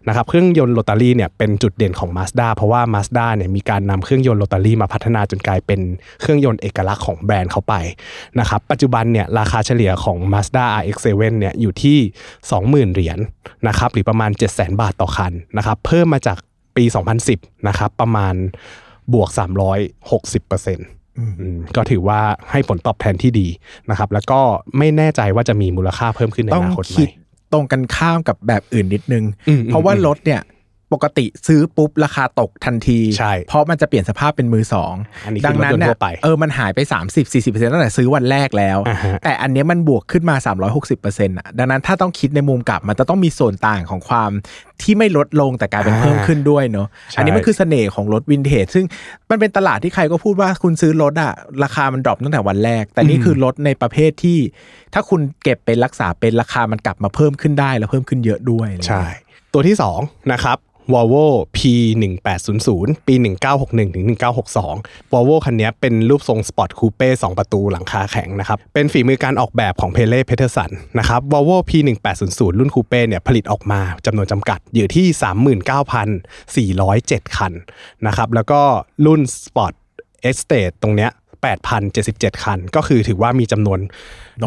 [0.08, 5.82] นะครับ เครื่องยนต์โรตารี่เนี่ยเป็นจุดเด่นของ Mazda เพราะว่า Mazda เนี่ยมีการนำเครื่องยนต์โรตารี่มาพัฒนาจนกลายเป็น
[6.22, 7.74] เครื่องยนต์เอกลักษณ์ของแบรนด์เขาไป
[8.39, 11.98] นะครับ ปัจจุบันเนี่ยราคาเฉลี่ยของ Mazda RX-7 เนี่ยอยู่ที่
[12.50, 13.20] 20,000 เหรียญ
[13.68, 16.38] นะครับ หรือประมาณ 700,000 บาทต่อคันนะครับ เพิ่มมาจาก
[16.77, 16.86] ปี
[17.25, 18.36] 2010 นะครับ ประมาณ
[19.13, 19.30] บวก
[19.89, 20.88] 360เปอร์เซ็นต์
[21.75, 22.20] ก็ถือว่า
[22.51, 23.48] ให้ผลตอบแทนที่ดี
[23.89, 24.39] นะครับ แล้วก็
[24.77, 27.10] ไม่แน่ใจว่าจะมีมูลค่าเพิ่มขึ้นในต้อองนาคตไหมคิด
[27.53, 30.41] ตรงกันข้ามกับแบบอื่นนิดนึงอืมเพราะว่ารถเนี่ย
[30.93, 34.93] ปกติซื้อปุ๊บราคาตกทันที ใช่ เพราะมันจะเปลี่ยนสภาพเป็นมือสอง
[35.25, 36.79] อันนี้คือดันั้นรถยนต์เนี่ทั่ยวไปเออมันหายไป
[37.21, 40.36] 30-40%ตั้งแต่ซื้อวันแรกแล้วอ่าฮะแต่อันเนี้ยมันบวกขึ้นมา
[40.88, 44.31] 360%อะดังนั้นถ้าต้องคิดในมุมกลับมันจะต้องมีส่วนต่างของความ
[44.81, 48.86] ที่ไม่ลดลงแต่กลายเป็นเพิ่มขึ้นด้วยเนาะใช่อันนี้มันคือเสน่ห์ของรถวินเทจซึ่ง
[49.29, 51.33] มันเป็นตลาดที่ใครก็พูดว่าคุณซื้อรถอะ
[51.63, 54.39] ราคามัน drop ตั้งแต่วันแรก แต่นี่คือรถในประเภทที่
[54.93, 59.05] ถ้าคุณเก็บเป็นรักษาเป็นราคามันกลับมาเพิ่มขึ้นได้แล้วเพิ่มขึ้นเยอะด้วยอะไรเงี้ยใช่
[59.53, 60.57] ตัวที่2นะครับ
[60.93, 61.25] Volvo
[61.57, 61.60] P
[62.01, 63.15] 1 8 0 0 ปี
[63.55, 64.05] 1961ถึง
[64.57, 75.07] 1962 Volvo คันนี้เป็นรูปทรงสปอร์ตคูเป้2ประตูหลังคาแข็งนะครับ เป็นฝีมือการออกแบบของ Pelle Pettersonนะครับ Volvo P 1 8 0 0 รุ่นคูเป้เนี่ยผลิตออกมาจำนวนจำกัดอยู่ที่
[77.25, 77.53] 39,407 คัน
[78.07, 78.62] นะครับ แล้วก็
[79.05, 79.74] รุ่น Sport
[80.29, 81.12] Estate ตรงเนี้ย
[81.74, 83.79] 8,077 คัน ก็คือถือว่ามีจำนวน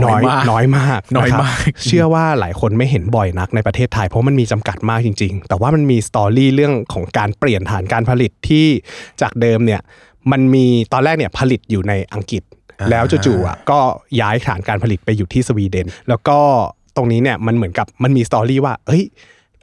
[0.04, 8.66] น้อยมากน้อยมากน้อยะครับมาก เชื่อว่าหลายคนไม่เห็นบ่อยนักในประเทศไทย เพราะมันมีจำกัดมากจริง ๆ แต่ว่ามันมีสตอรี่เรื่องของการเปลี่ยนฐานการผลิตที่
[9.20, 9.80] จากเดิมเนี่ย
[10.32, 12.42] มันมีตอนแรกเนี่ยผลิตอยู่ในอังกฤษ
[12.90, 13.78] แล้วจู่ๆอะก็
[14.20, 16.38] ย้ายฐานการผลิตไปอยู่ที่สวีเดน แล้วก็
[16.96, 19.02] ตรงนี้เนี่ยมันเหมือนกับมันมี story ว่าเอ้ย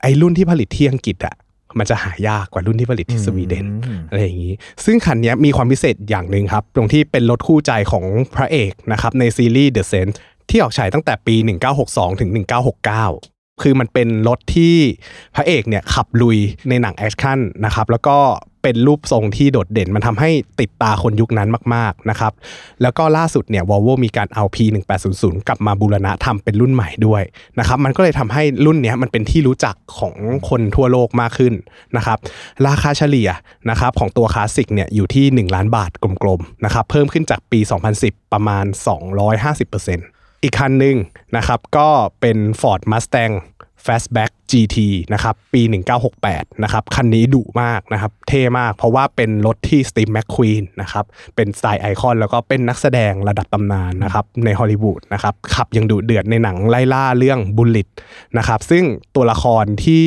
[0.02, 1.36] ไอรุ่นที่ผลิตที่อังกฤษอะ
[1.80, 3.66] มันจะหายากกว่ารุ่นที่ผลิตที่สวีเดน
[4.10, 4.54] อะไรอย่างนี้
[4.86, 8.06] ซึ่งคันเนี้ยมีความพิเศษอย่างหนึ่งครับ ตรงที่เป็นรถคู่ใจของ
[8.36, 10.14] พระเอกนะครับในซีรีส์ The Saint
[10.50, 11.36] ที่ออกฉายตั้งแต่ปี
[11.78, 12.30] 1962 ถึง
[12.96, 14.76] 1969 คือมันเป็นรถที่
[15.36, 16.38] พระเอกเนี่ยขับลุย
[16.70, 18.18] ในหนังแอคชั่นนะครับ แล้วก็
[18.64, 22.34] เป็นรูปทรงที่โดดเด่น มันทำให้ติดตาคนยุคนั้นมากๆนะครับ
[22.82, 27.24] แล้วก็ล่าสุดเนี่ย Volvo มีการเอา P1800 กลับมาบูรณะทำเป็นรุ่นใหม่ด้วย
[27.60, 30.16] นะครับ มันก็เลยทำให้รุ่นเนี้ยมันเป็นที่รู้จักของ
[30.50, 31.54] คนทั่วโลกมากขึ้น
[31.98, 32.18] นะครับ
[32.68, 33.30] ราคาเฉลี่ย
[33.70, 35.92] นะครับของตัวคลาสสิกเนี่ยอยู่ที่ 1 ล้านบาท
[36.24, 37.60] กลมๆนะครับ เพิ่มขึ้นจากปี
[37.96, 38.66] 2010 ประมาณ
[39.30, 40.98] 250%อีกคันหนึ่ง
[41.38, 41.88] นะครับก็
[42.22, 43.34] เป็น Ford Mustang
[43.86, 44.78] Fastback GT
[45.14, 45.62] นะครับปี
[46.12, 57.88] 1968 นะครับคันนี้ดุมากนะครับเท่มากเพราะว่าเป็นรถที่ Steve McQueen นะครับเป็นสไตล์ไอคอนแล้วก็เป็นนักแสดงระดับตำนานนะครับในฮอลลีวูดนะครับขับย่างดุเดือดในหนังไล่ล่าเรื่องบุลลิต
[58.38, 58.84] นะครับซึ่ง
[59.16, 60.06] ตัวละครที่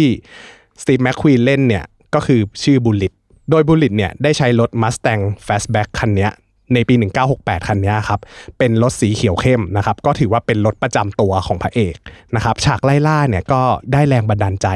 [0.83, 1.85] สตีฟแมคควีนเล่นเนี่ย
[2.15, 3.13] ก็คือชื่อบุลลิต
[3.51, 6.29] โดยบุลลิตเนี่ยได้ใช้รถ Mustang Fastback คันนี้
[6.75, 6.95] ในปี
[7.31, 8.21] 1968 คันนี้ครับ
[8.59, 11.95] เป็นรถสีเขียวเข้มนะครับ ก็ถือว่าเป็นรถประจำตัวของพระเอก
[12.35, 13.61] นะครับ ฉากไล่ล่าเนี่ยก็
[13.93, 14.69] ได้แรงบันดาลใจ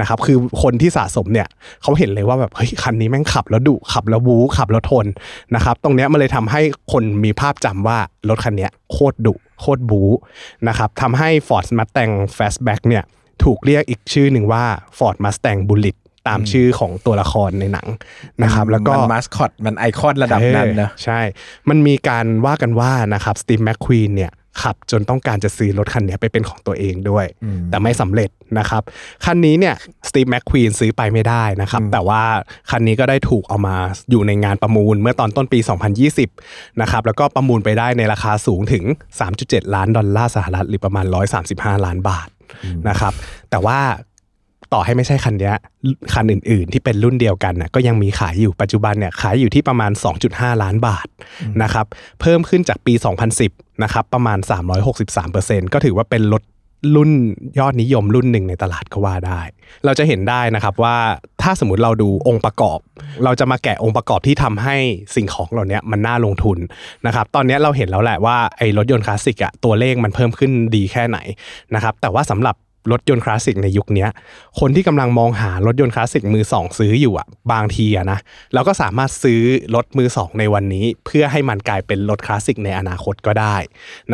[0.00, 1.48] นะครับ คือคนที่สะสมเนี่ย
[1.82, 5.06] เขาเห็นเลยว่าแบบเฮ้ยคันนี้แม่งขับแล้วดุขับแล้วบู๊ขับแล้วทน
[5.54, 6.60] นะครับ ตรงเนี้ยมันเลยทำให้
[6.92, 10.10] คนมีภาพจำว่ารถคันนี้โคตรดุโคตรบู๊
[10.68, 13.02] นะครับทำให้ Ford Mustang Fastback เนี่ย
[13.44, 14.64] ถูกเรียกอีกชื่อหนึ่งว่า
[14.98, 17.88] Ford Mustang Bullitt ตามชื่อของตัวละครในหนัง
[18.42, 21.20] นะครับ แล้วก็มันมาสคอตมันไอคอนระดับนั้นนะเออใช่
[21.68, 24.32] มันมีการว่ากันว่านะครับสตี e แมคควีนเนี่ย
[24.62, 27.26] ขับจนต้องการจะซื้อรถคันเนี้ยไปเป็นของตัวเองด้วย
[27.70, 28.82] แต่ไม่สำเร็จนะครับ
[29.24, 29.74] คันนี้เนี่ย
[30.08, 32.22] สตี e แมคควีนซื้อไปไม่ได้นะครับ แต่ว่า
[32.70, 33.76] คันนี้ก็ได้ถูกเอามา
[34.10, 35.58] อยู่ในงานประมูลเมื่อตอนต้นปี
[36.20, 38.84] 2020 นะครับ แล้วก็ประมูลไปได้ในราคาสูงถึง
[39.28, 41.06] 3.7 ล้านดอลลาร์สหรัฐหรือประมาณ
[41.46, 42.28] 135 ล้านบาท
[42.88, 43.12] นะครับ
[43.50, 43.78] แต่ว่า
[44.74, 45.54] ต่อให้ไม่ใช่คันเนี้ย
[46.14, 49.92] คันอื่น ๆ ที่เป็นรุ่นเดียวกันน่ะก็ยังมีขายอยู่ปัจจุบันเนี่ยขายอยู่ที่ประมาณ
[50.26, 51.06] 2.5 ล้านบาท
[51.62, 51.86] นะครับ
[52.20, 52.94] เพิ่มขึ้นจากปี
[53.38, 54.38] 2010นะครับประมาณ
[55.06, 56.42] 363%ก็ถือว่าเป็นรถ
[56.96, 57.10] รุ่น
[57.58, 59.40] ยอดนิยมรุ่นหนึ่งในตลาดก็ว่าได้
[59.84, 60.96] เราจะเห็นได้นะครับว่า
[61.42, 62.78] ถ้าสมมติเราดูองค์ประกอบ
[63.24, 64.76] เราจะมาแกะองค์ประกอบที่ทำให้
[65.16, 66.58] สิ่งของเหล่านี้มันน่าลงทุน
[67.06, 71.18] นะครับตอนนี้เราเห็นแล้วแหละว่าไอ้รถยนต์คลาสสิกอะตัวเลขมันเพิ่มขึ้นดีแค่ไหน
[71.74, 72.54] นะครับแต่ว่าสำหรับ
[72.92, 74.06] รถยนต์คลาสสิกในยุคนี้
[74.60, 78.18] คนที่กำลังมองหารถยนต์คลาสสิกมือสองซื้ออยู่อะบางทีอะนะ
[78.54, 79.40] เราก็สามารถซื้อ
[79.74, 83.56] รถมือสองในวันนี้ เพื่อให้มันกลายเป็นรถคลาสสิกในอนาคตก็ได้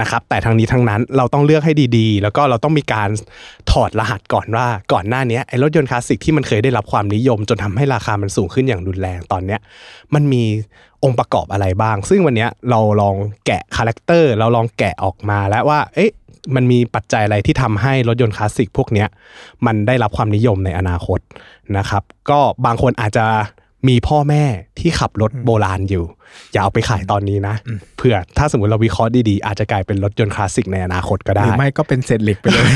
[0.00, 3.08] นะครับแต่ทั้งนี้ทั้งนั้นเราต้องเลือกให้ดีๆ แล้วก็เราต้องมีการ
[3.70, 9.60] ถอดรหัสก่อนว่าก่อนหน้านี้ไอ้รถยนต์คลาสสิกที่มันเคยได้รับความนิยม จนทำให้ราคามันสูงขึ้นอย่างรุนแรงตอนเนี้ย
[10.14, 10.44] มันมี
[11.04, 16.10] องค์ประกอบอะไรบ้าง ซึ่งวันนี้เราลองแกะ character เราลองแกะออกมาแล้วว่า เอ๊ะ
[16.54, 19.08] มันมีปัจจัยอะไรที่ทำให้รถยนต์คลาสสิกพวกเนี้ย
[19.66, 21.20] มันได้รับความนิยมในอนาคต
[21.76, 23.26] นะครับ ก็บางคนอาจจะ
[23.88, 24.44] มีพ่อแม่
[24.78, 26.04] ที่ขับรถโบราณอยู่
[26.52, 27.54] อย่าเอาไปขายตอนนี้นะ
[27.96, 32.70] เผื่อถ้าสมมติเราวิเคราะห์ดีๆ อาจจะกลายเป็นรถยนต์คลาสสิกในอนาคตก็หได้รือไม่ก็เป็นเศษเหล็กไปเลย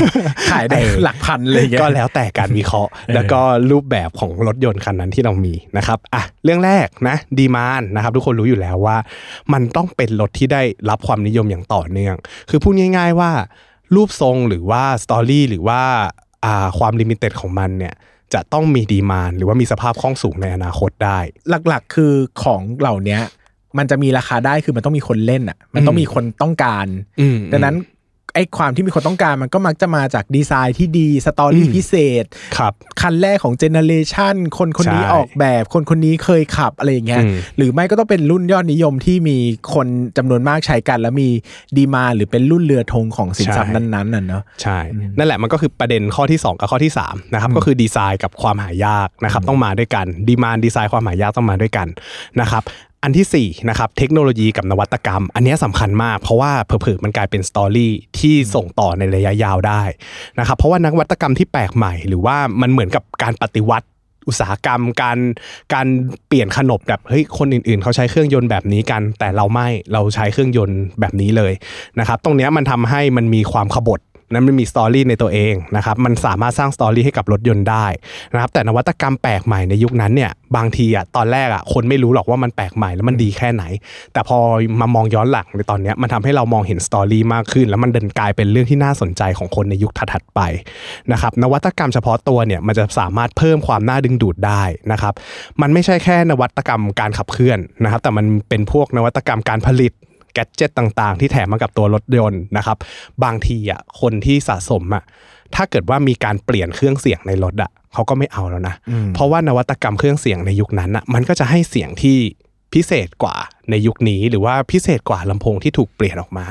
[0.51, 3.39] ขายได้หลักพันเลยางเงี้ยก็แล้วแต่การวิเคราะห์ แล้วก็
[3.71, 8.97] รูปแบบของรถยนต์คันนั้นที่เรามีนะครับอะเรื่องแรกนะดีมานนะครับ ทุกคนรู้อยู่แล้วว่า
[9.53, 12.15] มันต้องเป็นรถที่ได้รับความนิยมอย่างต่อเนื่อง
[12.49, 13.31] คือพูดง่าย ๆว่า
[13.95, 15.81] รูปทรงหรือว่า story หรือว่า
[16.45, 17.93] อ่าความ limited ของมันเนี่ย
[18.33, 21.19] จะต้องมี demand หรือว่ามีสภาพคล่องสูงในอนาคตได้
[21.67, 23.21] หลักๆ คือของเหล่าเนี้ย
[23.77, 26.87] มันจะมีราคาได้คือมันต้องมีคนเล่นอะ มันต้องมีคนต้องการ
[27.19, 27.75] อืมดังนั้น
[28.35, 31.93] ไอ้ความที่มีคนต้องการมันก็มักจะมาจากดีไซน์ที่ดี story อืมพิเศ
[32.23, 32.25] ษ
[32.57, 39.37] ครับคันแรกของ generation คนคนนี้ใช่ออกแบบ คนคนนี้เคยขับอะไรอย่างเงี้ยอืมหรือไม่ก็ต้องเป็นรุ่นยอดนิยมที่มี
[39.73, 41.29] คนจำนวนมากใช้กัน แล้วมี
[41.77, 44.77] ดีมาหรือเป็นรุ่นเรือธงของสินทรัพย์นั้นๆน่ะเนาะใช่
[45.17, 51.87] นั่นแหละมันก็คือประเด็นข้อที่ 2 กับข้อที่3นะครับก็คือดีไซน์กับความหายากนะครับต้องมาด้วยกันดีมานดีไซน์ความหายากต้องมาด้วยกัน
[52.41, 52.63] นะครับ
[53.05, 59.81] อันที่4นะครับเทคโนโลยีกับนวัตกรรม อันนี้ยสำคัญมากเพราะว่าเผลอๆมันกลายเป็นสตอรี่ที่ส่งต่อในระยะยาวได้
[60.39, 63.87] นะครับเพราะว่านักวัตกรรมที่แปลกใหม่ หรือว่ามันเหมือนกับการปฏิวัติ
[64.27, 65.17] อุตสาหกรรมการ
[65.73, 65.87] การ
[66.27, 71.53] เปลี่ยนขนบแบบเฮ้ยคนอื่นๆ เขาใช้เครื่องยนต์แบบนี้กัน แต่เราไม่เราใช้เครื่องยนต์แบบนี้เลย
[71.99, 73.99] นะครับตรงนี้มันทำให้มันมีความขบถ
[74.31, 77.85] นั้นมันมี story ในตัวเองนะครับมันสามารถสร้าง story ให้กับรถยนต์ได้
[78.33, 83.63] นะครับแต่นวัตกรรมแปลกใหม่ในยุคนั้นเนี่ยบางทีอะตอนแรกอะคนไม่รู้หรอกว่ามันแปลกใหม่แล้วมันดีแค่ไหน
[84.13, 84.37] แต่พอ
[84.81, 90.41] มามองย้อนหลังในตอนนี้มันทำให้เรามองเห็น story มากขึ้น แล้วมันเลยกลายเป็นเรื่องที่น่าสนใจของคนในยุคถัดๆไป
[91.11, 95.13] นะครับนวัตกรรมเฉพาะตัวเนี่ยมันจะสามารถเพิ่มความน่าดึงดูดได้นะครับ
[95.61, 99.93] มันไม่ใช่แค่นวัตกรรมการขับเคลื่อนนะครับแต่มันเป็นพวกนวัตกรรมการผลิต
[100.35, 102.77] แกดเจิตต่าง ๆ ที่แถมมากับตัวรถยนต์นะครับ
[103.23, 105.03] บางทีอะคนที่สะสมอะ
[105.55, 108.75] ถ้าเกิดว่ามีการเปลี่ยนเครื่องเสียงในรถอะเขาก็ไม่เอาแล้วนะ
[109.13, 112.17] เพราะว่านวัตกรรมเครื่องเสียงในยุคนั้นอะมันก็จะให้เสียงที่
[112.75, 113.35] พิเศษกว่า
[113.69, 116.45] ในยุคนี้หรือว่าพิเศษกว่าลำโพงที่ถูกเปลี่ยนออกมา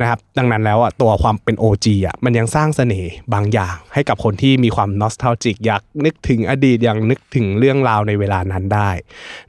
[0.00, 8.90] นะครับดังนั้นแล้วอะตัวความเป็น OG อะมันยังสร้างเสน่ห์บางอย่างให้กับคนที่มีความนอสท a ลจิกอยากนึกถึงอดีตอย่างนึกถึงเรื่องราวในเวลานั้นได้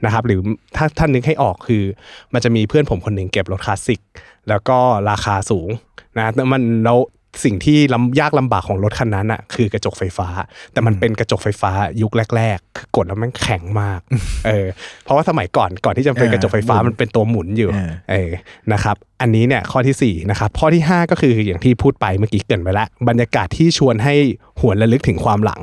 [0.04, 0.40] นะครับหรือ
[0.76, 1.84] ถ้าท่านนึกให้ออกคือ
[2.32, 4.00] มันจะมีเพื่อนผมคนหนึ่งเก็บรถคลาสสิก
[4.48, 4.78] แล้วก็
[5.10, 5.68] ราคาสูง
[6.16, 6.98] นะมันแล้ว
[7.44, 10.28] สิ่งที่ลำยากลำบากของรถคันนั้นอะคือกระจกไฟฟ้า
[10.72, 11.70] แต่มันเป็นกระจกไฟฟ้า
[12.02, 14.00] ยุคแรก ๆ คือกดแล้วมันแข็งมาก
[14.46, 14.66] เออ
[15.04, 18.30] เพราะว่าสมัยก่อนก่อนที่จะเป็นเออกระจกไฟฟ้าหมุนมันเป็นตัวหมุนอยู่เออเออ
[18.72, 24.14] นะครับอันนี้เนี่ยข้อที่4นะครับข้อที่ 5 ก็คืออย่างที่พูดไปเมื่อกี้เกรินไปแล้วบรรยากาศที่ชวนให้
[24.60, 25.60] หวนระลึกถึงความหลัง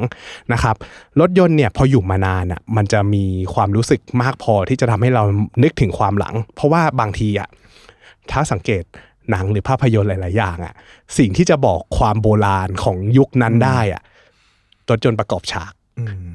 [0.53, 0.75] นะครับ
[1.19, 5.23] รถยนต์เนี่ยพออยู่มานานอะมันจะมีความรู้สึกมากพอที่จะทำให้เรา
[5.63, 7.49] นึกถึงความหลัง เพราะว่าบางทีอะ
[8.31, 8.83] ถ้าสังเกต
[9.31, 10.73] หนังหรือภาพยนตร์หลาย ๆ อย่างอะ
[11.17, 14.01] สิ่งที่จะบอกความโบราณของยุคนั้นได้อะ
[14.89, 15.73] รถยนต์ประกอบฉาก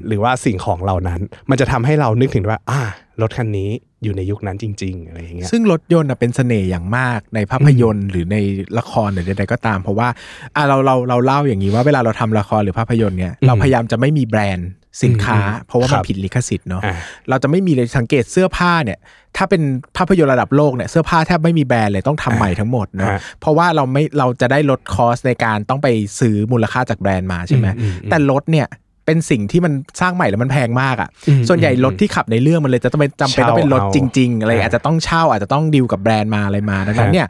[0.09, 2.81] หรือว่าสิ่งของเหล่านั้น มันจะทำให้เรานึกถึงว่า อ่า
[3.21, 3.71] รถคันนี้
[4.03, 8.37] อยู่ในยุคนั้นจริง ๆ อะไรอย่างเงี้ยซึ่งรถยนต์น่ะเป็นเสน่ห์อย่างมากในภาพยนตร์ หรือใน
[8.79, 10.09] ละครหรือใดๆก็ตาม เพราะว่า
[10.55, 14.69] อะเราเราเราเล่าอย่างนี้ว่าเวลาเราทำละครหรือภาพยนตร์เนี่ยเราพยายามจะไม่มีแบรนด์
[15.03, 16.95] สินค้า เพราะว่ามันครับผิดลิขสิทธิ์เนาะอ่า
[17.29, 18.99] เราจะไม่มีเลยสังเกตเสื้อผ้าเนี่ย
[19.37, 19.63] ถ้าเป็น
[19.97, 25.89] ภาพยนตร์ระดับโลกเนี่ยเสื้อผ้าแทบไม่มีแบรนด์เลยต้องทำใหม่ทั้งหมดเนาะอ่าเพราะว่าเราไม่เราจะได้ลดคอสในการต้องไป
[26.21, 28.69] ซื้อมูลค่าจากแบรนด์มาใช่ไหมอืมอืมแต่รถเนี่ย
[29.09, 37.27] เป็นสิ่งที่มันสร้างใหม่แล้วมันแพงมากอะอืมส่วนใหญ่รถที่ขับในเรื่องมันเลยจะต้องเป็นจำเป็นต้องเป็นรถเช่าเอาจริง ๆ อะไรอ่าอาจจะต้องเช่าอาจจะต้องดีลกับแบรนด์มาอะไรมาดังนั้นฮะเนี่ย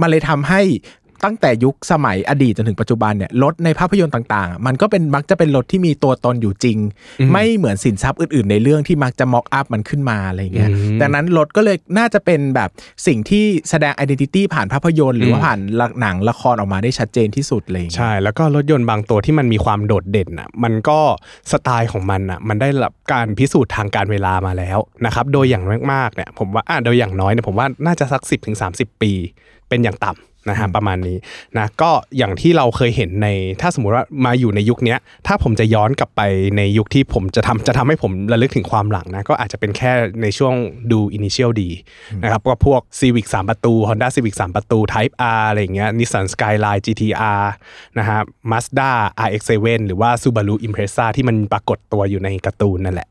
[0.00, 0.60] มันเลยทำให้
[1.24, 6.78] ตั้งแต่ยุคสมัยอดีตจนถึงปัจจุบันเนี่ยรถในภาพยนตร์ต่างๆอะมันก็เป็นมักจะเป็นรถที่มีตัวตนอยู่จริง
[7.32, 12.70] ไม่เหมือนสินทรัพย์อื่นๆ ในเรื่องที่มักจะม็อกอัพมันขึ้นมาอะไรเงี้ยอืมดังนั้นรถก็เลยน่าจะเป็นแบบ
[13.06, 15.58] สิ่งที่แสดง identity ผ่านภาพยนตร์หรือว่าผ่าน
[16.00, 20.98] หนังละครออกมาได้ชัดเจนที่สุดเลยใช่ แล้วก็รถยนต์บางตัวที่มันมีความโดดเด่นอะมันก็
[21.52, 28.22] สไตล์ของมันอะมันได้รับการพิสูจน์ทางการเวลามาแล้วนะครับโดยอย่างมากๆเนี่ยผมว่าอะโดยอย่างน้อยเนี่ยผมว่าน่าจะสัก
[28.62, 29.12] 10-30 ปี
[29.68, 31.16] เป็นอย่างต่ำ นะฮะประมาณนี้
[31.56, 33.28] นะก็อย่างที่เราเคยเห็นใน
[33.60, 36.20] ถ้าสมมุติว่ามาอยู่ในยุคเนี้ยถ้าผมจะย้อนกลับไป
[36.56, 40.54] ในยุคที่ผมจะทำจะทำให้ผมระลึกถึงความหลังนะก็อาจจะเป็นแค่ในช่วง
[40.92, 41.62] ดู Initial D
[42.22, 47.42] นะครับก็พวก Civic 3 ประตู Honda Civic 3 ประตู Type R อะไรอย่างเงี้ย Nissan Skyline GTR
[47.98, 48.18] นะฮะ
[48.50, 48.90] Mazda
[49.26, 53.08] RX-7 หรือว่า Subaru Impreza ที่มันปรากฏตัวอยู่ในการ์ตูนนั่นแหละ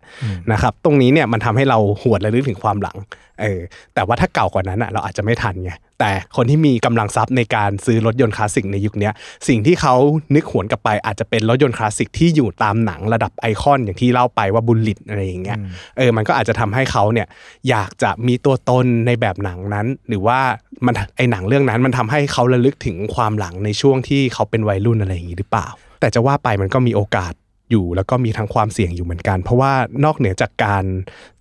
[0.52, 2.98] นะครับตรงนี้เนี่ยมันทำให้เราหวนระลึกถึงความหลัง
[3.42, 3.60] เออ
[3.94, 9.14] แต่ว่าถ้าเก่ากว่านั้นอะเราอาจจะไม่ทันไง แต่คนที่มีกำลังทรัพย์ในการซื้อรถยนต์คลาสสิกในยุคเนี้ย
[9.48, 9.96] สิ่งที่เขา
[10.36, 15.58] นึกหวนกลับไปอาจจะเป็นรถยนต์คลาสสิกที่อยู่ตามหนังระดับไอคอนอย่างที่เล่าไปว่าบุลลิตอะไรอย่างเงี้ย
[15.98, 17.28] เออมันก็อาจจะทำให้เขาเนี่ย
[17.70, 20.40] อยากจะมีตัวตนในแบบหนังนั้น หรือว่า
[20.86, 25.68] มันไอหนังเรื่องนั้นมันทำให้เขาระลึกถึงความหลังในช่วงที่เขาเป็นวัยรุ่นอะไรอย่างงี้หรือเปล่า
[26.00, 27.34] แต่จะว่าไปมันก็มีโอกาส
[27.72, 29.74] อยู่แล้วก็มีทั้งความเสี่ยงอยู่เหมือนกัน เพราะว่า
[30.06, 30.84] นอกเหนือจากการ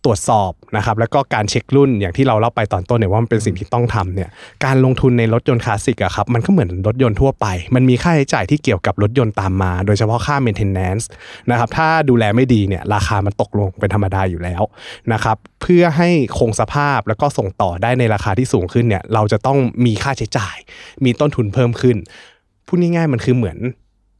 [0.04, 4.28] ตรวจสอบนะครับแล้วก็การเช็ครุ่นอย่างที่เราเล่าไปตอนต้นเนี่ยว่ามันเป็นสิ่งที่ต้องทำเนี่ย
[4.64, 11.04] การลงทุนในรถยนต์คลาสสิกอะครับมันก็เหมือนรถยนต์ทั่วไป มันมีค่าใช้จ่ายที่เกี่ยวกับรถยนต์ตามมา โดยเฉพาะค่า maintenance
[11.50, 14.62] นะครับถ้าดูแลไม่ดีเนี่ยราคามันตกลงเป็นธรรมดาอยู่แล้ว
[15.12, 20.56] นะครับเพื่อให้คงสภาพแล้วก็ส่งต่อได้ในราคาที่สูงขึ้นเนี่ยเราจะต้องมีค่าใช้จ่าย
[21.04, 21.96] มีต้นทุนเพิ่มขึ้น
[22.66, 23.58] พูดง่ายๆมันคือเหมือน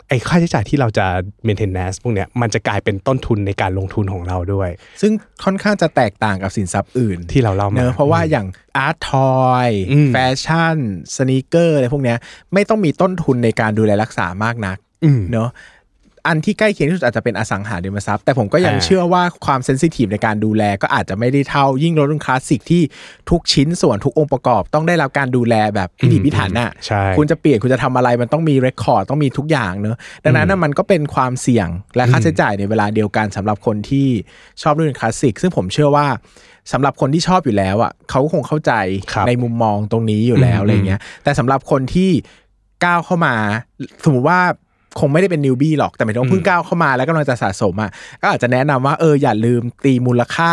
[0.08, 1.06] ไอ้ค่าใช้จ่ายที่เราจะ
[1.46, 5.12] maintenance พวกเนี้ยมันจะกลายเป็นต้นทุนในการลงทุนของเราด้วย ซึ่ง
[5.44, 10.76] ค่อนข้างจะแตกต่างกับสินทรัพย์อื่นที่เราเล่ามาเนอะเพราะว่าอย่าง art toy อืมแฟชั่น
[11.16, 12.18] sneaker อะไรพวกเนี้ย
[12.54, 15.48] ไม่ต้องมีต้นทุนในการดูแลรักษามากนักอืมเนอะ
[16.26, 22.82] อันที่ใกล้เคียงที่สุดอาจจะเป็นอสังหาริมทรัพย์ แต่ผมก็ยังอ่าเชื่อว่าความเซนซิทีฟในการดูแลก็อาจจะไม่ได้เท่ายิ่งรถรุ่นคลาสสิกที่
[23.30, 34.08] ทุกชิ้นส่วนทุกองค์ประกอบต้องได้รับการดูแลแบบพิถีพิถันน่ะใช่คุณจะเปลี่ยนคุณจะทำอะไรมันต้องมีเรคคอร์ดต้องมีทุกอย่างเนอะดังนั้นน่ะมันก็เป็นความเสี่ยงและค่าใช้จ่ายในเวลาเดียวกันสำหรับคนที่
[34.62, 36.06] ชอบรุ่นคลาสสิกซึ่งผมเชื่อว่า
[36.72, 38.72] สำหรับคนที่ชอบอยู่แล้วอะเขาก็คงเข้าใจ
[39.12, 42.10] ครับในมุมมองตรงนี้อยู่แล้วอืมอะไรเงี้ยแต่สำหรับคนที่
[42.84, 43.34] ก้าวเข้ามา
[44.04, 44.40] สมมติว่า
[45.00, 47.90] คงไม่ได้เป็นนิวบี้หรอกแต่หมายถึงว่าเพิ่งก้าวเข้ามาแล้วกำลังจะสะสมอะ
[48.22, 50.52] ก็อาจจะแนะนำว่าเอออย่าลืมตีมูลค่า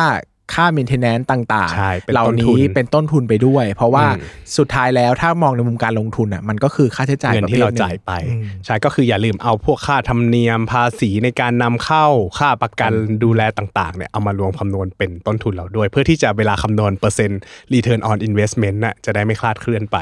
[0.55, 4.21] ค่า maintenance ต่างใช่เป็นเหล่าต้นทุนี้นเป็นต้นทุนไปด้วย เพราะว่าอืม
[4.57, 12.05] สุดท้ายแล้วถ้ามองในมุมการลงทุนอะมันก็คือค่าใช้จ่ายเงินประที่เภทเราหนึ่งจ่ายไปอืมใช่ก็คืออย่าลืมเอาพวกค่าธรรมเนียมภาษีในการนำเข้า
[12.39, 12.91] ค่าประกัน
[13.23, 17.41] ดูแลต่างๆเนี่ยเอามารวมคำนวณเป็นต้นทุนเราด้วย เพื่อที่จะเวลาคำนวณเปอร์เซ็นต์
[17.73, 19.97] return on investment น่ะจะได้ไม่คลาดเคลื่อนไป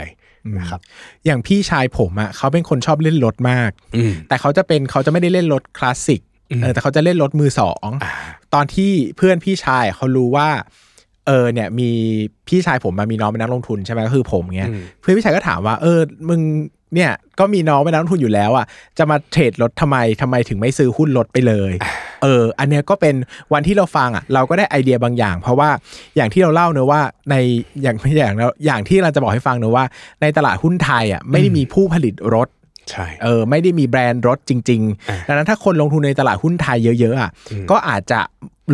[0.60, 0.80] นะครับ
[1.26, 6.22] อย่างพี่ชายผมอะเขาเป็นคนชอบเล่นรถมากอืมแต่เขาจะเป็นเขาจะไม่ได้เล่นรถคลาสสิก
[6.62, 7.88] เออแต่เขาจะเล่นรถมือสอง
[8.54, 10.50] ตอนที่เพื่อนพี่ชายเขารู้ว่า
[11.28, 11.90] เออเนี่ยมี
[12.48, 16.42] พี่ชายผมมามีน้องเป็นนักลงทุนใช่ไหมก็คือผมเงี้ยอืมเพื่อนพี่ชายก็ถามว่าเออมึง
[16.96, 18.66] เนี่ยก็มีน้องเป็นนักลงทุนอยู่แล้วอะ
[18.98, 21.72] จะมาเทรดรถทำไมทำไมถึงไม่ซื้อหุ้นรถไปเลย
[22.24, 23.16] เอออันเนี้ยก็เป็น
[23.54, 25.70] วันที่เราฟังอะเราก็ได้ไอเดียบางอย่าง เพราะว่า
[26.16, 27.36] อย่างที่เราเล่าเนอะว่าใน
[27.82, 29.86] อย่างไม่อย่างแล้วอย่างที่เราจะบอกให้ฟังเนอะว่า
[30.22, 32.48] ในตลาดหุ้นไทยอะไม่ได้มีผู้ผลิตรถ
[32.92, 37.32] ใช่เออไม่ได้มีแบรนด์รถจริงอ่าๆดังนั้นถ้าคนลงทุนในตลาดหุ้นไทยเยอะๆอะ
[37.72, 38.20] ก็อาจจะ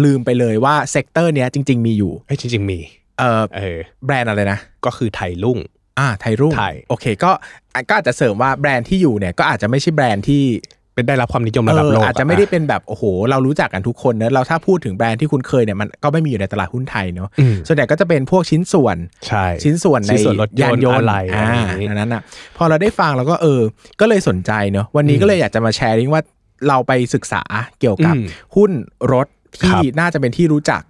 [0.04, 2.80] ลืมไปเลยว่า sector เนี้ยจริง ๆ มีอยู่เอ้ยจริง ๆ มี
[3.20, 5.58] เออเออแบรนด์อะไรนะ ก็คือไทยรุ่ง
[6.00, 7.32] อ่าไทยรุ่งไทย โอเค ก็
[7.90, 10.44] ก็อาจจะเสริมว่าแบรนด์ที่อยู่เนี่ยก็อาจจะไม่ใช่แบรนด์ที่
[10.96, 22.22] เป็นได้รับความนิยมเอระดับอโลกอาจจะไม่ได้เป็นแบบโอ้โห เรารู้จักกันทุกคนเนอะเราถ้าพูดถึงแบรนด์ที่คุณเคยเนี่ยมันก็ไม่มีอยู่ในตลาดหุ้นไทยเนอะอืมส่วนใหญ่ก็จะเป็นพวกชิ้นส่วนใช่ชิ้นส่วนในชิ้นส่วนรถยนต์ยานยนต์อะไรอ่าอะไรอย่างงี้ดังนั้นอะ
[22.58, 23.62] พอเราได้ฟังเราก็เออ
[24.02, 26.24] ก็เลยสนใจเนอะวันนี้ก็เลยอยากจะมาแชร์ลิงก์ว่า
[26.68, 27.44] เราไปศึกษา
[27.80, 28.72] เกี่ยวกับอืมหุ้น
[29.14, 29.28] รถ
[29.64, 30.82] ครัที่บน่าจะเป็นที่รู้จัก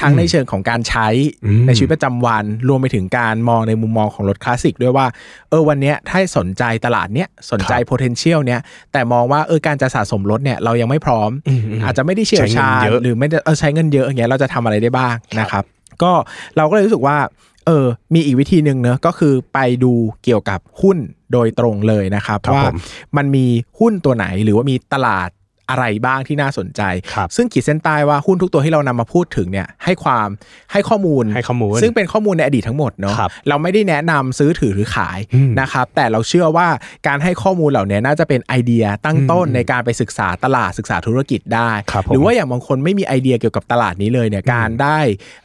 [0.00, 1.08] ทั้งในเชิงของการใช้
[1.44, 5.06] อืมในชีวิตประจำวัน รวมไปถึงการมองในมุมมองของรถคลาสสิกด้วยว่า
[5.50, 8.60] เออวันเนี้ยถ้าสนใจตลาดเนี้ยสนใจ potential เนี้ย
[8.92, 15.64] แต่มองว่าเออการจะสะสมรถเนี่ยเรายังไม่พร้อมอืมอืมอาจจะไม่ได้เชี่ยวชาญใช้เงินเยอะหรือไม่ได้เออใช้เงินเยอะอย่างเงี้ยเราจะทำอะไรได้บ้างนะครับ
[16.02, 16.12] ก็
[16.56, 17.18] เราก็เลยรู้สึกว่า
[17.66, 19.92] เออ มีอีกวิธีหนึ่งเนอะก็คือไปดู
[20.24, 20.98] เกี่ยวกับหุ้น
[21.32, 22.76] โดยตรงเลยนะครับครับว่าผม
[23.16, 23.46] มันมี
[23.78, 25.30] หุ้นตัวไหนหรือว่ามีตลาด
[25.70, 26.82] อะไรบ้างที่น่าสนใจ
[27.14, 30.28] ครับซึ่งขีดเส้นใต้ว่าหุ้นทุกตัวที่เรานำมาพูดถึงเนี่ยให้ความ
[30.72, 36.68] ให้ข้อมูลให้ข้อมูล ซึ่งเป็นข้อมูลในอดีตทั้งหมดเนาะครับเราไม่ได้แนะนำซื้อถือหรือขายอืมนะครับแต่เราเชื่อว่า
[37.06, 44.98] การให้ข้อมูลเหล่านี้น่าจะเป็นไอเดียตั้งต้นในการไปศึกษาตลาดศึกษาธุรกิจได้ครับผมหรือว่าอย่างบางคนไม่มีไอเดียเกี่ยวกับตลาดนี้เลยเนี่ยการได้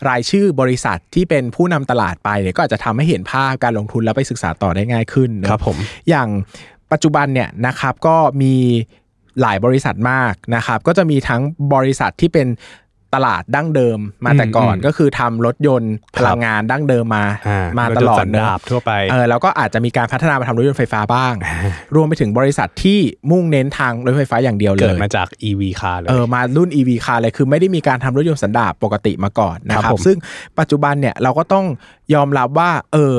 [0.10, 5.78] รายชื่อบริษัทที่เป็นผู้นำตลาดไปเนี่ยก็อาจจะทำให้เห็นภาพการลงทุนแล้วไปศึกษาต่อได้ง่ายขึ้นเนอะครับผม
[6.10, 6.30] อย่าง
[6.92, 8.56] ปัจจุบันเนี่ยนะครับก็มี
[9.42, 11.42] หลายบริษัทมากนะครับ ก็จะมีทั้ง
[11.74, 12.48] บริษัทที่เป็น
[13.18, 21.34] ตลาดดั้งเดิมมาแต่ก่อนอืมก็คือทำรถยนต์พลังงานดั้งเดิมมาอ่ามาถตยนลอดสันเนดาอะบทั่วไปเออแล้วก็อาจจะมีการพัฒนามาทำรถยนต์ไฟฟ้าบ้าง
[21.96, 23.00] รวมไปถึงบริษัทที่
[23.32, 30.18] มุ่งเน้นทางรถไฟฟ้าอย่างเดียวเลเกิดยมาจาก EV car เลยเออมารุ่น EV car เลยคือไม่ได้มีการทำรถยนต์สันดาปปกติมาก่อนนะคครัรับบผมซึ่ง
[30.60, 31.66] ปัจจุบันเนี่ยเราก็ต้อง
[32.14, 33.16] ยอมรับว่าเออ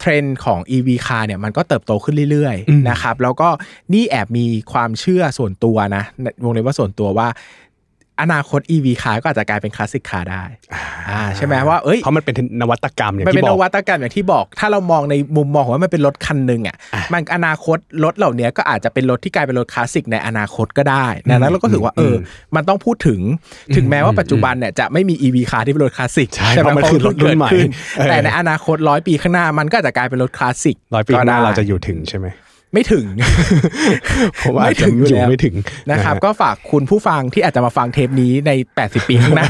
[0.00, 3.48] เทรนด์ของ EV car เนี่ยมันก็เติบโตขึ้นเรื่อยอืมๆนะครับแล้วก็
[3.92, 6.04] นี่แอบมีความเชื่อส่วนตัวนะ
[6.44, 7.28] วงเล็บว่าส่วนตัวว่า
[8.20, 10.44] อนาคต EV car ก็อาจจะกลายเป็น classic car ได้
[11.10, 16.76] อ่าใช่ไหมว่าเอ้ยเพราะมันเป็นนวัตกรรมอย่างมันที่เป็นบนอกวัตกรรมอย่างที่บอก ถ้าเรามองในมุมมองของว่ามันเป็นรถคันหนึ่งอะ
[17.12, 22.16] มันอนาคตรถเหล่านี้ก็อาจจะเป็นรถที่กลายเป็นรถคลาสสิกในอนาคตก็ได้ดังนั้นเราก็ถือว่าเอออ
[22.56, 23.20] มันต้องพูดถึง
[23.76, 32.26] ถึงแม้ว่าปัจจุบันเนี่ยจะไม่มี EV คาร์ที่เป็นรถคลาสสิกใช่เพราะมันคือรถรุ่นใหม่เกิดขึ้นเออแต่ในอนาคตร้อยปีข้างหน้ามันก็อาจจะกลายเป็นรถคลาสสิกร้อยปีข้างหน้าก็ได้เราจะอยู่ถึงใช่ไหม
[32.76, 33.06] ไม่ถึง
[34.36, 35.56] เพราะว่าอาจจะไม่ถึงอยู่อยู่แล้วไม่ถึง
[35.90, 39.48] นะครับฮก็ฝากคุณผู้ฟังที่อาจจะมาฟังเทปนี้ใน 80 ปีข้างหน้า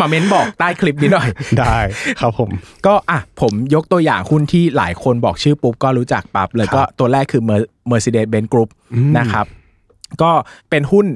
[0.00, 1.78] มาเม้นบอกใต้คลิปนี้หน่อย ได้
[2.20, 2.50] ครับผม
[2.86, 8.68] ก็อะผมยกตัวอย่างหุ้นที่หลายคนบอกชื่อปุ๊บก็รู้จักปั๊บเลยครับก็ตัวแรกคือ Mer- Mercedes-Benz Group
[9.18, 9.46] นะครับ
[10.22, 10.30] ก็
[10.70, 11.06] เป็นหุ้น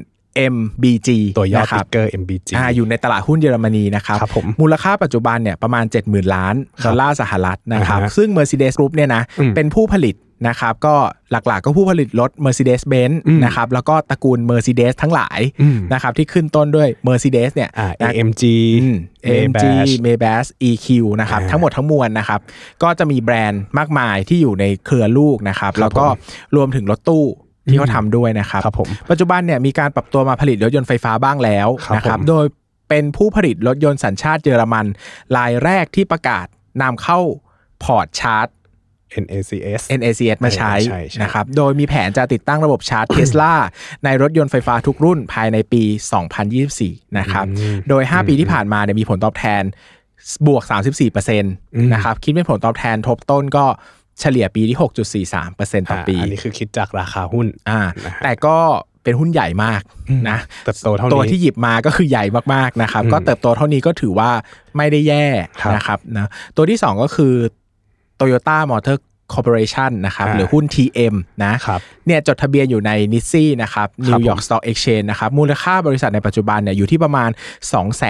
[0.54, 6.54] MBG ตัวย่อนะคติ๊รับกเกอร์ MBG อ่าอยู่ในตลาดหุ้นเยอรมนีนะครับครับผมมูลค่าปัจจุบันเนี่ยประมาณ 70,000 ล้าน
[6.86, 10.14] ดอลลาร์สหรัฐนะครับอ่าฮะซึ่ง Mercedes Group เนี่ยนะอืมเป็นผู้ผลิต
[10.48, 10.94] นะครับก็
[11.30, 18.42] หลักๆก็ผู้ผลิตรถ Mercedes-Benz อืมนะครับแล้วก็ตระกูล Mercedes ทั้งหลายอืมนะครับที่ขึ้นต้นด้วย Mercedes เนี่ยอ่านะ AMG
[18.82, 18.96] อืม
[19.26, 20.86] AMG Maybach Maybach EQ
[21.20, 22.40] นะครับอ่าทั้งหมดทั้งมวลนะครับ
[22.82, 26.06] ก็จะมีแบรนด์มากมายที่อยู่ในเครือลูกนะครับครับแล้วก็
[26.56, 27.24] รวมถึงรถตู้
[27.70, 32.44] ที่เขาทำด้วยนะครับครับผมปัจจุบันเนี่ยมีการปรับตัวมาผลิตรถยนต์ไฟฟ้าบ้างแล้วครับนะครับผมโดย
[32.88, 34.86] เป็นผู้ผลิตรถยนต์สัญชาติเยอรมัน
[35.36, 36.46] รายแรกที่ประกาศ
[36.82, 37.20] นำเข้า
[37.84, 38.46] พอร์ตชาร์จ
[39.24, 43.54] NACS NACS มาใช้ใช่ใช่นะครับ โดยมีแผนจะติดตั้งระบบชาร์จเทสลา
[44.04, 45.82] ในรถยนต์ไฟฟ้าทุกรุ่นภายในปี
[46.50, 47.46] 2024 นะครับ
[47.88, 49.62] โดย 5 ปีที่ผ่านมาเนี่ยมีผลตอบแทน
[50.46, 50.62] บวก
[51.02, 53.64] 34%นะครับ คิดเป็นผลตอบแทนทบต้นก็
[54.20, 54.76] เฉลี่ยปีที่
[55.28, 58.56] 6.43%ต่อปี อันนี้คือคิดจากราคาหุ้นอ่านะฮะแต่ก็
[59.04, 59.82] เป็นหุ้นใหญ่มาก
[60.30, 64.30] นะเติบโตเท่านี้ตัวที่หยิบมาก็คือใหญ่มากๆนะครับอืมก็เติบโตเท่านี้ก็ถือว่า
[64.76, 65.26] ไม่ได้แย่
[65.60, 67.34] ครับนะครับนะตัวที่ 2 ก็คือ
[68.20, 68.96] Toyota Motor
[69.34, 77.30] Corporation นะครับอ่าหรือหุ้น TM นะครับเนี่ยจดทะเบียนอยู่ในนิ s ซี่นะครับ New York Stock Exchange นะครับมูลค่าบริษัทในปัจจุบันเนี่ยอยู่ที่ประมาณ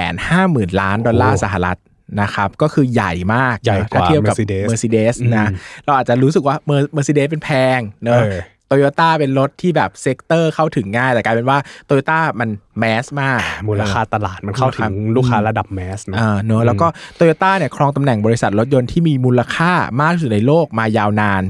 [0.00, 1.78] 250,000 ล้านดอลลาร์โอ้สหรัฐ
[2.20, 21.42] นะครับก็คือใหญ่มากใหญ่นะกว่าถ้าเทียบกับ Mercedes Mercedes นะอืมเราอาจจะรู้สึกว่า Mer- Mercedes เป็นแพงเนอะเออ โตโยต้าเป็นรถที่แบบ sector เข้าถึงง่าย แต่กลายเป็นว่าโตโยต้ามัน mass มาก มูลค่าตลาดมันเข้าถึงลูกค้าระดับ mass เนอะอ่าเนอะแล้วก็โตโยต้าเนี่ยครองตำแหน่งบริษัทรถยนต์ที่มีมูลค่ามากที่สุดในโลกมายาวนาน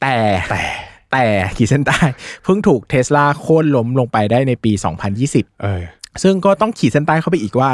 [0.00, 0.14] แต่
[0.50, 0.64] แต่
[1.12, 1.24] แต่
[1.56, 1.98] ขีดเส้นใต้
[2.44, 4.72] เพิ่งถูกเทสลาโค่นล้มลงไปได้ในปี
[5.16, 5.82] 2020 เออ
[6.22, 7.70] ซึ่งก็ต้องขีดเส้นใต้เข้าไปอีกว่า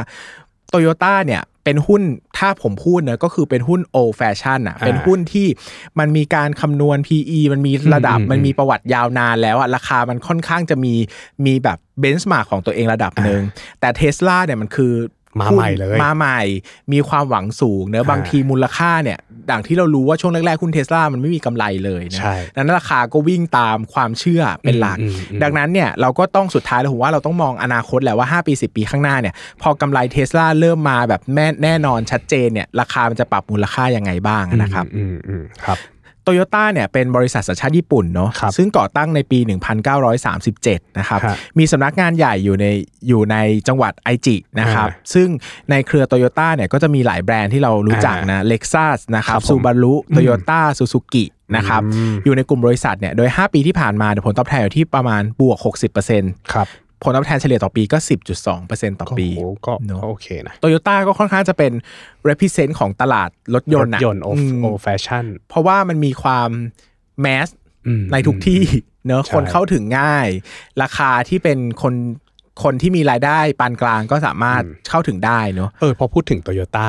[0.70, 2.02] โตโยต้าเนี่ย เป็นหุ้น
[2.38, 5.46] ถ้าผมพูดเนอะก็คือเป็นหุ้น old fashion อะอ่าเป็นหุ้นที่
[5.98, 10.94] มันมีการคำนวณ PE มันมีระดับอืมมันมีประวัติยาวนานแล้วอะราคามันค่อนข้างจะมี
[11.46, 13.42] มีแบบเบนช์มาร์กของตัวเองระดับหนึ่ง
[13.80, 14.92] แต่เทสลาเนี่ยมันคือ
[15.40, 16.40] มาหุ้นใหม่เลยมาใหม่
[16.92, 19.18] มีความหวังสูงเนอะอ่าบางทีมูลค่าเนี่ย
[19.50, 35.78] ดังที่เรารู้ว่าช่วงแรกๆหุ้นเทสลามันไม่มีกำไรเลยนะใช่ดังนั้นราคาก็วิ่งตามความเชื่อเป็นหลักอืมอืมดังนั้นเนี่ยเราก็ต้องสุดท้ายแล้วผมว่าเราต้องมองอนาคตแหละว่า 5 ปี 10 ปีข้างหน้าเนี่ยพอกำไรเทสลาเริ่มมาแบบแน่แน่นอนชัดเจนเนี่ยราคามันจะปรับมูลค่ายังไงบ้างนะครับอืมอืมครับ
[36.24, 39.38] โตโยต้าเนี่ยเป็นบริษัทสัญชาติญี่ปุ่นเนาะครับซึ่งก่อตั้งในปี
[40.18, 42.66] 1937 นะครับฮะมีสำนักงานใหญ่อยู่ใน
[43.08, 43.36] อยู่ใน
[43.68, 45.28] จังหวัดไอจินะครับอ่าซึ่ง
[45.70, 51.24] ในเครือโตโยต้าเนี่ยก็จะมีหลายแบรนด์ที่เรารู้จักนะเล็กซัสนะครับครับผมซูบารุโตโยต้าซูซูกิ
[51.56, 55.58] นะครับอืมอยู่ในกลุ่มบริษัทเนี่ยโดย 5 ปีที่ผ่านมาเนี่ยผลตอบแทนอยู่ที่ประมาณบวก
[56.04, 56.68] 60%ครับ
[57.02, 57.98] ผลตอบแทนเฉลี่ยต่อปีก็
[58.48, 61.72] 10.2%ต่อก็ปีโหก็เนอะก็โอเคนะโตโยต้าก็ค่อนข้างจะเป็น
[62.28, 66.50] represent ของตลาดรถยนต์อืม old fashion เพราะว่ามันมีความ
[67.20, 67.48] mass
[68.12, 68.62] ในทุกที่
[69.06, 70.28] เนอะใช่คนเข้าถึงง่าย
[70.82, 71.94] ราคาที่เป็นคน
[72.64, 76.88] คนที่มีรายได้ปานกลางก็สามารถเข้าถึงได้เนอะเออพอพูดถึงโตโยต้า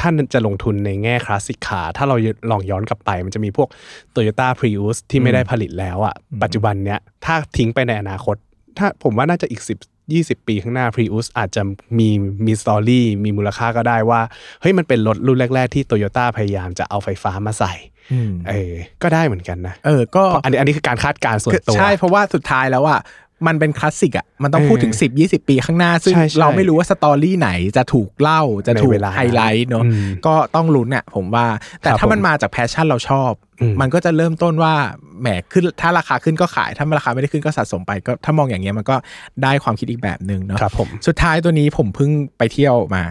[0.00, 2.16] ถ้าจะลงทุนในแง่ classic car ถ้าเรา
[2.50, 3.68] ลองย้อนกลับไป มันจะมีพวก
[4.14, 8.36] Toyota Prius ที่ไม่ได้ผลิตแล้วอะปัจจุบันเนี้ยถ้าทิ้งไปในอนาคต
[8.78, 9.70] ถ้าผมว่าน่าจะอีก 10
[10.12, 11.62] 20 ปีข้างหน้า Prius อาจจะ
[11.98, 12.08] มี
[12.46, 14.20] มี story มีมูลค่าก็ได้ว่า
[14.60, 17.72] เฮ้ยมันเป็นรถรุ่นแรก ๆ ที่โตโยต้าพยายามจะเอาไฟฟ้ามาใส่
[18.12, 23.00] อืมเออ ก็ได้เหมือนกันนะ เออ ก็เพราะอันนี้ อันนี้คือการคาดการณ์ส่วนตัว ใช่ เพราะว่าสุดท้ายแล้วอะ
[23.46, 31.46] มันเป็นคลาสสิกอะมันต้องพูดถึง 10 20 ปีข้างหน้า ซึ่งใช่ใช่เราไม่รู้ว่า story ไหนจะถูกเล่าจะถูกในเวลาไฮไลท์เนอะอืมก็ต้องลุ้นอะผมว่า
[31.82, 34.74] แต่ครับถ้ามันผมมาจาก passion เราชอบอืมมันก็จะเริ่มต้นว่า
[35.20, 38.96] แหมขึ้นถ้าราคาขึ้นก็ขาย ถ้าราคาไม่ได้ขึ้นก็สะสมไปก็ถ้ามองอย่างเงี้ยมันก็
[39.42, 43.04] ได้ความคิดอีกแบบหนึ่งเนาะครับผมสุดท้ายตัวนี้ผมเพิ่งไปเที่ยวมา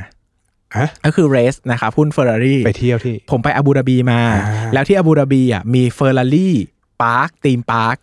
[0.78, 6.56] ฮะก็คือ RACE นะครับหุ้นเฟอร์รารี่ไปเที่ยวที่ ผมไปอาบูดาบีมาอ่าแล้วที่อาบูดาบีอะมีเฟอร์รารี่
[7.02, 7.98] park theme park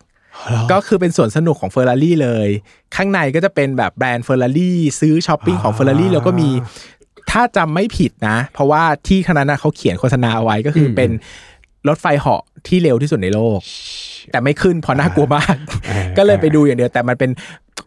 [0.71, 2.47] ก็คือเป็นสวนสนุกของเฟอร์รารี่เลย
[2.95, 6.49] ข้างในก็จะเป็นแบบแบรนด์เฟอร์รารี่ซื้อช้อปปิ้งของเฟอร์รารี่แล้วก็มี
[7.31, 11.09] ถ้าจำไม่ผิดนะ เพราะว่าที่คณะนั้นเขาเขียนโฆษณาเอาไว้ก็คืออเป็น
[11.87, 13.59] รถไฟเหาะที่เร็วที่สุดในโลก
[14.31, 15.55] แต่ไม่ขึ้นเพราะน่ากลัวมาก
[15.89, 17.31] อ่าก็เลยไปดูอย่างเดียวแต่มันเป็น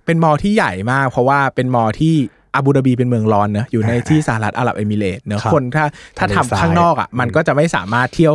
[0.07, 2.15] เป็น mall ที่ใหญ่มาก เพราะว่าเป็น mall ที่
[2.55, 5.85] อาบูดาบีเป็นเมืองร้อนเนอะอยู่ในที่สหรัฐอาหรับเอมิเรตส์เนอะครับคนถ้า
[6.19, 8.35] ถ้าทะเลทำทรายข้างนอกอะมันก็จะไม่สามารถเที่ยว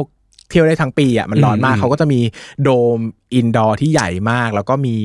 [0.49, 2.19] เที่ยวได้ทั้งปีอะมันร้อนมากอืมเขาก็จะมี
[2.63, 2.99] โดม
[3.33, 4.95] indoor ที่ใหญ่มาก แล้วก็มี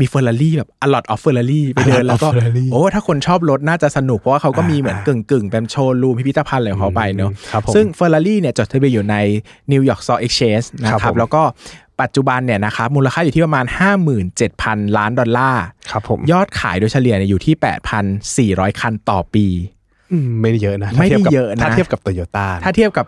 [0.00, 9.16] มีเฟอร์รารี่แบบ a lot of Ferrari ไปเดิน A lot แล้วก็ of Ferrari โอ้ถ้าคนชอบรถน่าจะสนุก เพราะว่าเขาก็มีเหมือนอ่ากึ่งกึ่งๆเป็นโชว์รูมพิพิธภัณฑ์อะไรของเขาไปเนอะครับผมซึ่ง Ferrari เนี่ยจดทะเบียนอยู่ใน
[9.72, 11.42] New York Stock Exchange นะคครัรับบผมแล้วก็
[12.02, 13.64] ปัจจุบันเนี่ยนะครับมูลค่าอยู่ที่ประมาณ
[14.30, 17.54] 57,000 ล้านดอลลาร์ครับผมยอดขายโดยเฉลี่ยเนี่ยอยู่ที่
[18.62, 19.73] 8,400 คันต่อปีอืม
[20.42, 23.06] ไม่ได้เยอะนะไม่ได้ถ้าทีบกับเยอะนะถ้าเทียบกับโตโยต้าถ้าเทียบกับ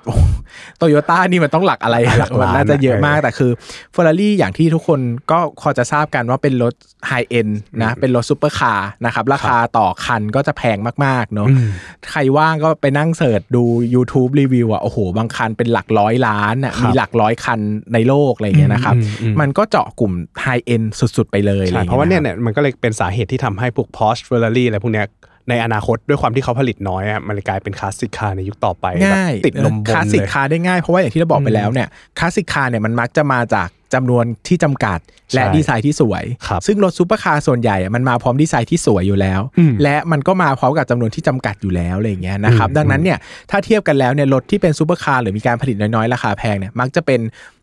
[0.79, 3.51] โตโยต้านี่มันต้องหลักอะไรหลักล้านมันน่าจะเยอะเออมากแต่คือ
[3.95, 6.75] Ferrari อย่างที่ทุกคนก็พอจะทราบกันว่าเป็นรถ
[7.07, 7.49] high-end
[7.83, 11.69] นะเป็นรถซูเปอร์คาร์นะครับ ราคาต่อคันก็จะแพงมาก ๆ เนอะอืม
[12.11, 17.61] ใครว่างก็ไปนั่ง search ดู YouTube รีวิวอะโอ้โห บางคันเป็นหลักร้อยล้านอะครับมีหลักร้อยคัน
[17.95, 20.13] ในโลกอะไรอย่างเงี้ยนะครับอืมอืมมันก็เจาะกลุ่ม
[20.43, 20.83] high-end
[21.17, 25.07] สุด ๆ ไปเลยอไอย่างงี้ใช่เพราะว่าเนี่ยคบเนี่ยมันก็เลยเป็นสาเหตุที่ทำให้พวก Porsche Ferrari อะไรพวกเนี้ย
[25.49, 31.89] ในอนาคตด้วยความที่เขาผลิตน้อยอะมันเลยกลายเป็น classic car ในยุคต่อไปง่ายแบบติดลมบนเลย classic car ได้ง่ายเพราะว่าอย่างที่เราบอกไปแล้วเนี่ย
[32.19, 34.99] classic car เนี่ยมันมักจะมาจากจำนวนที่จำกัด
[35.35, 43.19] และใช่ดีไซน์ที่สวยครับซึ่งรถซูเปอร์คาร์ส่วนใหญ่อะมันมาพร้อมดีไซน์ที่สวยอยู่แล้วอืมและมันก็มาพร้อมกับจำนวนที่จำกัดอยู่แล้วอะไรอย่างเงี้ยนะครับอืมดังนั้นเนี่ย
[43.51, 47.21] ถ้าเทียบกันแล้วเนี่ยรถที่เป็นซูเปอร์คาร์หรือมีการผลิตน้อยๆ ราคาแพงเนี่ยมักจะเป็น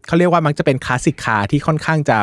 [0.07, 2.17] เขาเรียกว่ามักจะเป็น classic car ที่ค่อนข้างจะ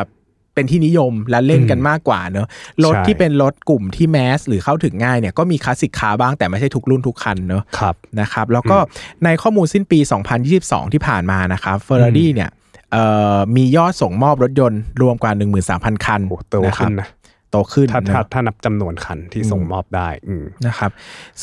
[0.54, 2.46] เป็นที่นิยมและเล่นกันมากกว่าเนอะ
[2.84, 8.76] รถใช่ที่เป็นรถกลุ่มที่ mass หรือเข้าถึงง่ายเนี่ยก็มี classic car บ้างแต่ไม่ใช่ทุกรุ่นทุกคันเนอะครับนะครับ แล้วก็
[9.24, 9.98] ในข้อมูลสิ้นปี
[10.46, 12.50] 2022 ที่ผ่านมานะครับ Ferrari เนี่ย
[12.92, 15.32] เอ่อมียอดส่งมอบรถยนต์รวมกว่า
[15.68, 17.08] 13,000 คันโอ้โตขึ้นนะครับนะ
[17.50, 20.90] โตขึ้นถ้านะถ้าถ้านับจำนวนคันที่ส่งมอบได้อืมนะครับ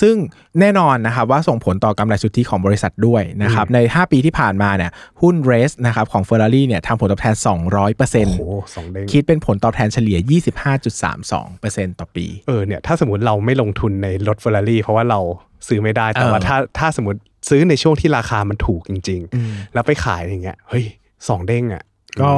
[0.01, 0.15] ซึ่ง
[0.59, 4.91] แน่นอนนะครับว่าส่งผลต่อกำไรสุทธิของบริษัทด้วยนะครับ ใน 5 ปีที่ผ่านมาเนี่ย
[5.21, 10.17] หุ้นเรสนะครับของ Ferrari เนี่ยทำผลตอบแทนโอ้โห200%สองเด้งคิดเป็นผลตอบแทนเฉลี่ย
[11.11, 15.19] 25.32%ต่อปี เออเนี่ยถ้าสมมติเราไม่ลงทุนในรถเฟอร์รารี่เพราะว่าเรา
[15.67, 20.85] ซื้อไม่ได้แต่ว่าเออถ้าถ้าสมมติซื้อในช่วงที่ราคามันถูกจริง ๆ แล้วไปขายอย่างเงี้ยเฮ้ย
[21.29, 21.83] สองเด้งอะ
[22.23, 22.35] ก็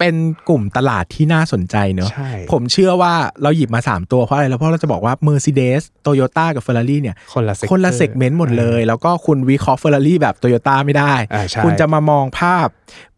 [0.00, 0.14] เป็น
[0.48, 10.34] กลุ่มตลาดที่น่าสนใจเนอะใช่ผมเชื่อว่าเราหยิบมา 3 ตัวเพราะอะไรแล้วเพราะเราจะบอกว่า Mercedes Toyota กับ Ferrari เนี่ย คนละ seg คนละ segment หมดเลย แล้วก็คุณวิเคราะห์ Ferrari แบบ
[10.42, 12.66] Toyota ไม่ได้อ่าใช่คุณจะมามองภาพ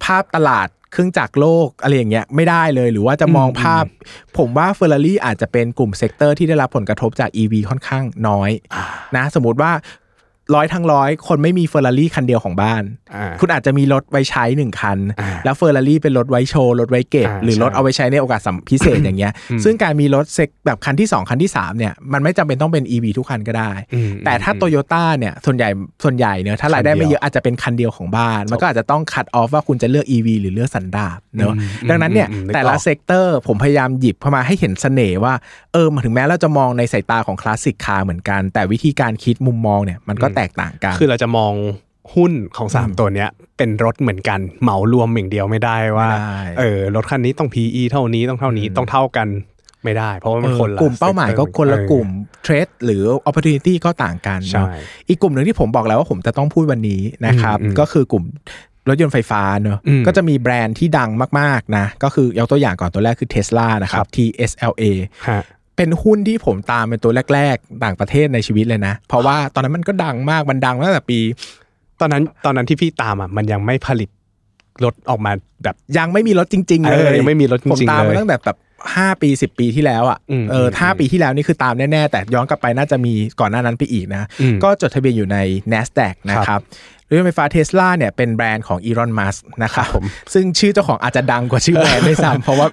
[0.05, 3.85] ภาพตลาดเครื่องจักรโลกอะไรอย่างเงี้ยไม่ได้เลยหรือว่าจะมองภาพ
[4.39, 8.51] ผมว่า Ferrari อาจจะเป็นกลุ่ม sector ที่ได้รับผลกระทบจาก EV ค่อนข้างน้อย
[9.17, 9.73] นะสมมติว่า
[10.55, 12.83] ร้อยทั้งร้อยคนไม่มีเฟอร์รารี่คันเดียวของบ้าน
[13.15, 19.33] อ่าคุณอาจจะมีรถไว้ใช้หนึ่งคันอ่าแล้วเฟอร์รารี่เป็นรถไว้โชว์ รถไว้เก็บอ่าหรือรถใช่เอาไว้ใช้ในโอกาสสำพิเศษอย่างเงี้ย
[19.65, 25.69] ซึ่งการมีรถ seg แบบคันที่ 2 คันที่ 3 เนี่ย มันไม่จำเป็นต้องเป็น EV ทุกคันก็ได้อืมแต่ถ้าโตโยต้าเนี่ย ส่วนใหญ่
[26.05, 35.35] ส่วนใหญ่เนอะถ้ารายได้ไม่เยอะอาจจะเป็นคันเดียวของบ้าน มันก็อาจจะต้อง cut off ว่าคุณจะเลือก EV หรือเลือกสันดาปเนอะอืมดังนั้นเนี่ยอืมนึกแต่ละออก sector ผมพยายามหยิบเข้ามาให้เห็นเสน่ห์ว่า
[35.73, 41.53] เออถึงแม้เราจะมองในสายตาของ classic car เหมือนกัน แต่วิธีการคิดมุมมองเนี่ยมันก็แตกต่างกัน คือเราจะมอง
[42.15, 43.29] หุ้นของสามตัวเนี้ย
[43.59, 49.29] เป็นรถเหมือนกันเหมารวมอย่างเดียวไม่ได้ว่าไม่ได้เออรถคันนี้ต้อง PE เท่านี้ต้องเท่านี้ต้องเท่ากัน
[49.85, 52.09] ไม่ได้ เพราะว่ามันคนละกลุ่มเป้าหมายก็คนละเออกลุ่ม
[52.43, 54.67] เทรดหรือ opportunity ก็ต่างกันใช่เนาะ
[55.09, 58.25] อีกกลุ่มหนึ่งที่ผมบอกแล้วว่าผมจะต้องพูดวันนี้นะครับอืมอืมก็คือกลุ่ม
[58.89, 61.11] รถยนต์ไฟฟ้าเนอะอืมก็จะมีแบรนด์ที่ดัง
[61.41, 64.85] มาก ๆ นะ ก็คือยกตัวอย่างก่อนตัวแรกคือ Tesla นะครับ TSLA
[65.29, 65.43] ฮะ
[65.77, 71.19] เป็นหุ้นที่ผมตามเป็นตัวแรก ๆ ต่างประเทศในชีวิตเลยนะ เพราะว่าตอนนั้นมันก็ดังมากมันดังมาตั้งแต่ปี
[72.01, 74.11] ตอนนั้นตอนนั้นที่พี่ตามอะมันยังไม่ผลิต
[74.85, 75.33] รถออกมา
[75.65, 78.59] แบบยังไม่มีรถจริง ๆ เลเออยยังไม่มีรถจริงๆผมตามเลมายตั้งแต่แบบ
[78.97, 85.39] ห้าปีสิบปีที่แล้วอะอืมเออห้าปีที่แล้วนี่คือตามแน่ ๆ แต่ย้อนกลับไปน่าจะมีก่อนหน้านั้นไปอีกนะอืมก็จดทะเบียนอยู่ใน
[85.73, 86.61] NASDAQ นะครับ
[87.09, 89.89] รถยนต์ไฟฟ้าเทสลาเนี่ยเป็นแบรนด์ของอีลอนมัสนะครับ
[90.35, 92.67] ซึ่งชื่อเจ้าของอาจจะดังกว่าชื่อแบรนด์ด้วยซ้ำเพราะว่า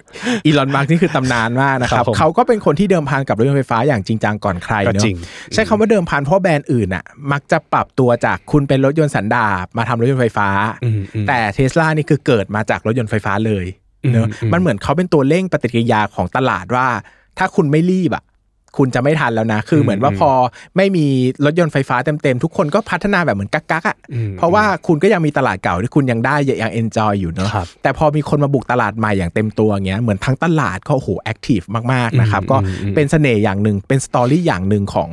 [0.46, 5.16] อีลอนมัสนี่คือตำนานมากนะครับครับผมเขาก็เป็นคนที่เดิมพันกับรถยนต์ไฟฟ้าอย่างจริงจังก่อนใครก็เนอะจริง
[5.54, 10.48] ใช้คำว่าเดิมพันเพราะแบรนด์อื่นอะมักจะปรับตัวจากคุณเป็นรถยนต์สันดาปมาทำรถยนต์ไฟฟ้า
[10.84, 13.66] อืมอืมแต่เทสลานี่คือเกิดมาจากรถยนต์ไฟฟ้าเลย
[14.12, 16.86] เนอะอืมอืมมันเหมือนเขาเป็นตัวเร่งปฏิกิริยาของตลาดว่า
[17.38, 18.24] ถ้าคุณไม่รีบอะ
[18.78, 20.30] คุณจะไม่ทันแล้วนะ คือเหมือนว่าพอ
[20.76, 21.06] ไม่มี
[21.44, 31.60] รถยนต์ไฟฟ้าเต็มๆ ทุกคนก็พัฒนาแบบเหมือนกักกักๆอะอืมเพราะว่าคุณก็ยังมีตลาดเก่าที่คุณยังได้ยัง enjoy อยู่เนอะครับแต่พอมีคนมาบุกตลาดใหม่อย่างเต็มตัวอย่างเงี้ยเหมือนทั้งตลาดก็โอ้โห active
[31.92, 35.10] มากๆนะครับอืมก็อืมอืมเป็นเสน่ห์อย่างหนึ่งเป็น story อย่างหนึ่งของ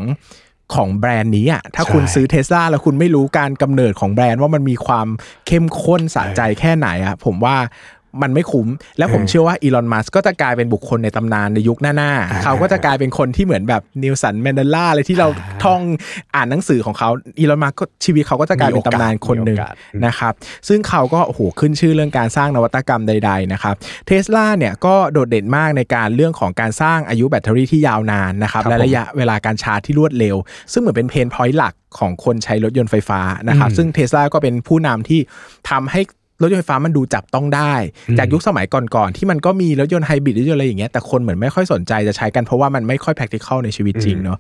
[0.76, 5.08] ของแบรนด์นี้อะถ้าคุณใช่ซื้อเทสลาแล้วคุณไม่รู้การกำเนิดของแบรนด์ว่ามันมีความ
[5.48, 7.56] เข้มข้นสะใจแค่ไหนอะผมว่า
[8.22, 15.82] มันไม่คุ้ม แล้วผมเออเชื่อว่า Elon Musk ก็จะกลายเป็นบุคคลในตำนานในยุคหน้าอ่าๆเขาก็จะกลายเป็นคนที่เหมือนแบบเนลสันแมนเดลาอะไรที่เราอ่าท่อง
[16.36, 20.34] อ่านหนังสือของเขา Elon Musk ก็ชีวิตเขาก็จะกลายเป็นตำนานคนหนึ่งมีโอกาสอืมนะครับ
[20.68, 23.76] ซึ่งเขาก็โอ้โหขึ้นชื่อเรื่องการสร้างนวัตกรรมใด ๆ นะครับ
[24.08, 30.36] เทสลาเนี่ยก็โดดเด่นมากในการเรื่องของการสร้างอายุแบตเตอรี่ที่ยาวนานนะครับครับและผมระยะเวลาการชาร์จที่รวดเร็ว
[30.72, 35.20] ซึ่งเหมือนเป็นเพนพอยต์หลักของคนใช้รถยนต์ไฟฟ้านะครับอืมซึ่งเทสลาก็เป็นผู้นำที่
[35.70, 36.02] ทำให้
[36.42, 37.74] รถยนต์ไฟฟ้ามันดูจับต้องได้
[38.18, 44.40] จากยุคสมัยก่อนๆที่มันก็มีรถยนต์ไฮบริดรถยนต์อะไรอย่างเงี้ยแต่คนเหมือนไม่ค่อยสนใจจะใช้กันเพราะว่ามันไม่ค่อย practical ในชีวิตจริงเนาะ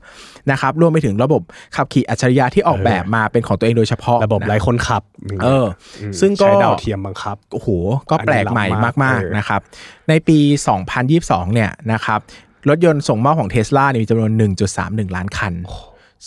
[0.51, 1.41] นะครับรวมไปถึงระบบ
[1.75, 5.03] ขับขี่อัจฉริยะที่ออกแบบมาเป็นของตัวเองโดยเฉพาะระบบนะไร้คนขับ
[5.43, 5.65] เออ
[6.11, 7.69] มซึ่งก็ใช้ดาวเทียมบังคับโอ้โห
[8.09, 9.61] ก็แปลกใหม่อันนี้ล้ำมากมากเออๆนะครับ
[10.09, 10.37] ในปี
[10.95, 12.19] 2022 เนี่ยนะครับ
[12.69, 14.31] รถยนต์ส่งมอบของเทสลาเนี่ยมีจำนวน
[14.75, 15.53] 1.31 ล้านคัน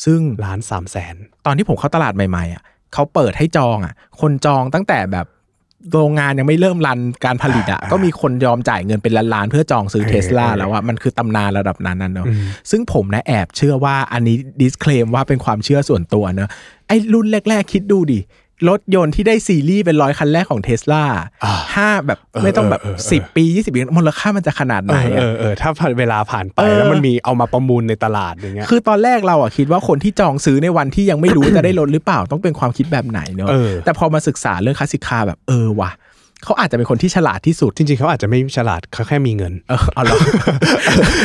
[0.04, 1.14] ซึ่งล้านสามแสน
[1.46, 2.62] ตอนที่ผมเข้าตลาดใหม่ๆอะ
[2.94, 5.26] เขาเปิดให้จองอะ คนจองตั้งแต่แบบ
[5.92, 16.48] โรงงานยังไม่เริ่มรันการผลิตอะอ่าก็มีคนยอมจ่ายเงินเป็นล้านๆเพื่อจองซื้อเออเทสลาเออแล้วอะมันคือตำนานระดับนั้นน่ะเนอะอืมซึ่งผมนะแอบเชื่อว่าอันนี้ดิสเคลมว่าเป็นความเชื่อส่วนตัวเนอะ
[16.88, 18.20] ไอ้รุ่นแรก ๆ คิดดูดิ
[18.68, 21.04] รถยนต์ที่ได้ซีรีส์เป็นร้อยคันแรกของเทสลา
[21.44, 35.90] อ่าห้าแบบเออไม่ต้องแบบเออเออเออสิบปียี่สิบปีมูลค่ามันจะขนาดไหนเอออะเออเออถ้าเวลาผ่านไปเออแล้วมันมีเอามาประมูลในตลาดอย่างเงี้ยคือตอนแรกเราอะคิดว่าคนที่จองซื้อในวันที่ยังไม่รู้จะได้รถหรือเปล่าต้องเป็นความคิดแบบไหนเนอะเออแต่พอมาศึกษาเรื่อง classic car แบบเออว่ะ
[36.44, 40.16] เขาอาจจะเป็นคนที่ฉลาดที่สุด จริงๆ เขาอาจจะไม่ฉลาดเขาแค่มีเงิน เออเอาเหรอ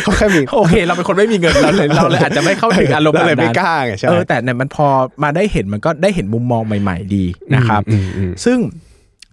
[0.04, 4.88] เขาแค่มีโอเค เราเป็นคนไม่มีเงินเราเลยเราเลยอาจจะไม่เข้าถึงอารมณ์เราแบบเลยไม่นั้นกล้าไงใช่เออแต่เนี่ยมันพอ
[5.24, 8.58] มาได้เห็นมันก็ได้เห็นมุมมองใหม่ ๆ ดีนะครับอืมอืมซึ่ง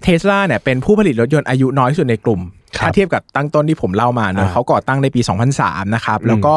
[0.02, 5.20] เทสลาเนี่ยเป็นผู้ผลิตรถยนต์อายุน้อยที่สุดในกลุ่มครับ ถ้าเทียบกับตั้งต้นที่ผมเล่ามาเนอะอ่าเขาก่อตั้งในปี
[5.58, 6.54] 2003 นะครับ แล้วก็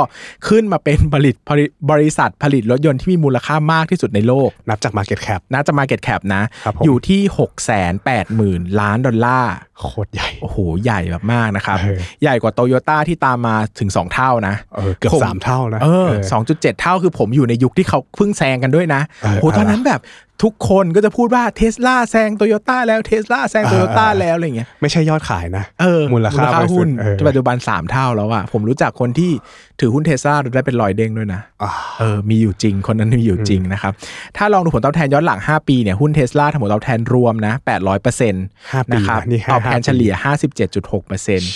[0.47, 10.30] ขึ้นมาเป็นผลิตผลิตบริษัทผลิตรถยนต์ที่มีมูลค่ามากที่สุดในโลก นับจาก Market Cap น่าจะ Market Cap นะครับผมอยู่ที่ 6 8 0 0 0 0 ล้านดอลลาร์โคตรใหญ่
[10.41, 20.01] โอ้โห ใหญ่แบบมากนะครับเออใหญ่กว่าโตโยต้าที่ตามมาถึง 2 เท่านะเออเกือบผมสามเท่านะเออเออสองจุดเจ็ดเท่าคือผมอยู่ในยุคที่เขาเพิ่งแซงกันด้วยนะเออโอ้โหตอนนั้นแบบ
[20.43, 29.31] ทุกคนก็จะพูดว่าเทสลาแซงโตโยต้าแล้วเทสลาแซงโตโยต้าเออแล้วอะไรเงี้ยไม่ใช่ยอดขายนะเออมูลค่าหุ้นเออที่ปัจจุบัน 3 เท่าแล้วอะผมรู้จักคนที่
[29.79, 33.93] ถือหุ้นเทสลาได้เป็นร้อยเด้งด้วยนะอ่าเออมีอยู่จริงคนนั้นมีอยู่จริงนะครับ
[34.38, 40.13] ถ้าลองดูผลตอบแทนย้อนหลัง 5 ปีเนี่ยหุ้นเทสลาทั้งหมดตอบแทนรวมนะ800เปอร์เซ็นต์ห้าปีนะครับนะนี่ห้าตอบแทนห้าปีเฉลี่ย
[40.61, 41.51] 57.6เปอร์เซ็นต์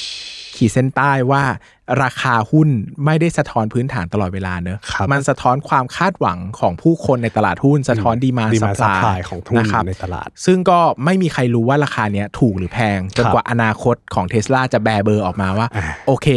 [0.62, 1.44] ขีดเส้นใต้ว่า
[2.04, 2.70] ราคาหุ้น
[3.06, 16.28] ไม่ได้สะท้อนพื้นฐานตลอดเวลาเนอะครับมันสะท้อนความคาดหวังของผู้คนในตลาดหุ้น สะท้อนดีมา demand สป supply ของทุนนะครับในตลาด ซึ่งก็ไม่มีใครรู้ว่าราคาเนี้ยถูกหรือแพง จนครับกว่าอนาคตของเทสลาจะแบร์เบอร์ออกมาว่าอ่า โอเค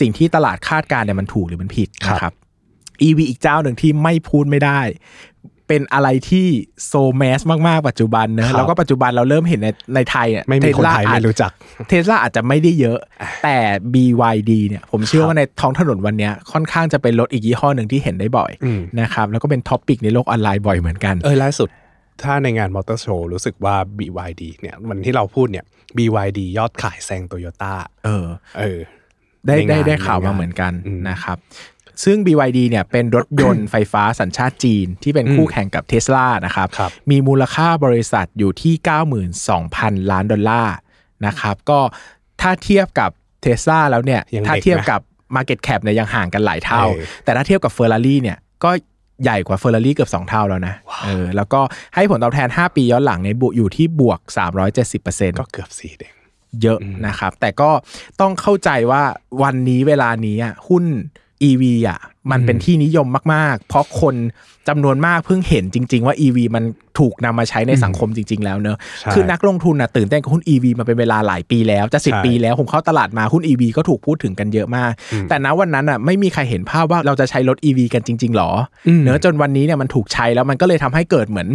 [0.00, 2.34] สิ่งที่ตลาดคาดการณ์เนี่ยมันถูกหรือมันผิดครับนะครับ
[3.08, 4.80] EV อีกเจ้าหนึ่งที่ไม่พูดไม่ได้
[5.70, 6.46] เป็นอะไรที่
[6.86, 11.50] so mass มาก ๆ ปัจจุบันเนอะครัอะบแล้วก็ปัจจุบันเราเริ่มเห็นในในไทยเนี่ยไม่มีคนไทยอาจไม่รู้จัก
[11.88, 12.98] เทสลาอาจจะไม่ได้เยอะ
[13.44, 13.58] แต่
[13.94, 21.68] BYD เนี่ยผมเชื่อว่าในท้องถนนวันเนี้ยค่อนข้างจะเป็นรถอีกยี่ห้อหนึ่งที่เห็นได้บ่อยอืมนะครับแล้วก็เป็น topic ในโลกออนไลน์บ่อยเหมือนกันเออล่าสุด
[22.22, 25.64] ถ้าในงานมอเตอร์โชว์รู้สึกว่า BYD เนี่ยวันที่เราพูดเนี่ย
[25.96, 28.26] BYD ยอดขายแซงโตโยต้าเออ
[28.58, 28.78] เออ
[29.46, 31.38] ได้ในงานได้ได้ข่าวในงานมาเหมือนกันอืมนะครับ
[32.04, 38.74] ซึ่ง BYD เนี่ยเป็นรถยนต์ไฟฟ้าสัญชาติจีน ที่เป็นคู่แข่งกับเท s l a นะครับครับมีมูลค่าบริษัทอยู่ที่
[39.42, 40.76] 92,000 ล้านดอลลาร์
[41.26, 41.80] นะครับ ก็
[42.40, 43.10] ถ้าเทียบกับ
[43.42, 45.00] เท s l a แล้วเนี่ยยังถ้าเด็กนะเทียบกับ
[45.36, 48.70] Market Cap เนี่ยยังห่างกันหลายเท่าเออแต่ถ้าเทียบกับ Ferrari เนี่ยก็
[49.22, 50.74] ใหญ่กว่า Ferrari เกือบ 2 เท่าแล้วนะ
[51.04, 51.60] เออ แล้วก็
[51.94, 54.20] ให้ผลตอบแทน 5 ปีย้อนหลังในยบุอยู่ที่บวก
[54.80, 56.14] 370%ก็เกือบสี่เด้ง
[56.62, 57.70] เยอะนะครับ แต่ก็
[58.20, 59.02] ต้องเข้าใจว่า
[59.42, 60.84] วันนี้เวลานี้อะหุ้น
[61.48, 61.98] EV อะ
[62.30, 64.14] มันเป็นที่นิยมมาก ๆ เพราะคน
[64.68, 66.64] จำนวนมากเพิ่งเห็นจริง ๆ ว่า EV มัน
[66.98, 74.92] ถูกนำมาใช้ในสังคมจริง ๆ แล้วเนอะใช่คือนักลงทุนอะตื่นเต้นกับหุ้น EV มาเป็นเวลาหลายปีแล้ว จะสิบใช่ปีแล้วผมเข้าตลาดมาหุ้น EV ก็ถูกพูดถึงกันเยอะมาก
[75.28, 78.50] แต่ณวันนั้นอะไม่มีใครเห็นภาพว่าเราจะใช้รถ EV กันจริง ๆ หรอ
[78.88, 81.48] อเนอะจนวันนี้เนี่ยมันถูกใช้แล้วมันก็เลยทำให้เกิดเหมือน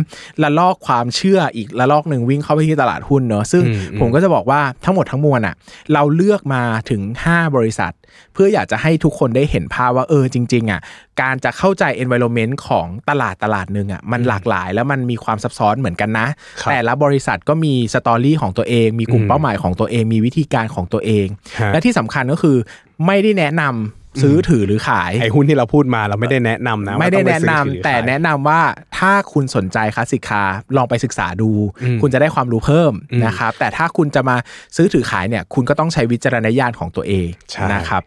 [0.43, 5.55] ละลอกความเชื่ออีกละลอกหนึ่งวิ่งเข้าไปที่ตลาดหุ้นเนอะซึ่งอืมอืมผมก็จะบอกว่าทั้งหมดทั้งมวลอะ
[5.93, 7.93] เราเลือกมาถึง 5 บริษัท
[8.33, 10.81] เพื่ออยากจะให้ทุกคนได้เห็นภาพว่าเออจริงๆอะ
[11.21, 16.27] การจะเข้าใจ environment ของตลาดตลาดหนึ่งอะมันหลากหลายแล้วมันมีความซับซ้อนเหมือนกันนะ
[16.61, 21.27] ครับแต่ละบริษัทก็มีสตอรี่ของตัวเอง มีกลุ่มอืมเป้าหมายของตัวเอง มีวิธีการของตัวเอง
[21.59, 22.57] ฮะและที่สำคัญก็คือ
[23.05, 28.61] ไม่ได้แนะนำซื้อถือหรือขายไอ้หุ้นที่เราพูดมาเราไม่ได้แนะนำนะไม่ได้ว่าแนะต้องนำปซื้อถือแต่ขายแนะนำว่า
[28.97, 31.51] ถ้าคุณสนใจคลาสสิกคาร์ลองไปศึกษาดู
[31.83, 34.35] อืมคุณจะได้ความรู้เพิ่มอืมนะครับแต่ถ้าคุณจะมา
[34.75, 38.03] ซื้อถือขายเนี่ยคุณก็ต้องใช้วิจารณญาณของตัวเองใช่นะครับ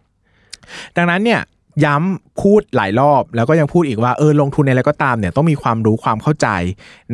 [0.96, 1.40] ดังนั้นเนี่ย
[1.84, 6.48] ย้ำพูดหลายรอบ แล้วก็ยังพูดอีกว่าเออลงทุนในอะไรก็ตามเนี่ยต้องมีความรู้ความเข้าใจ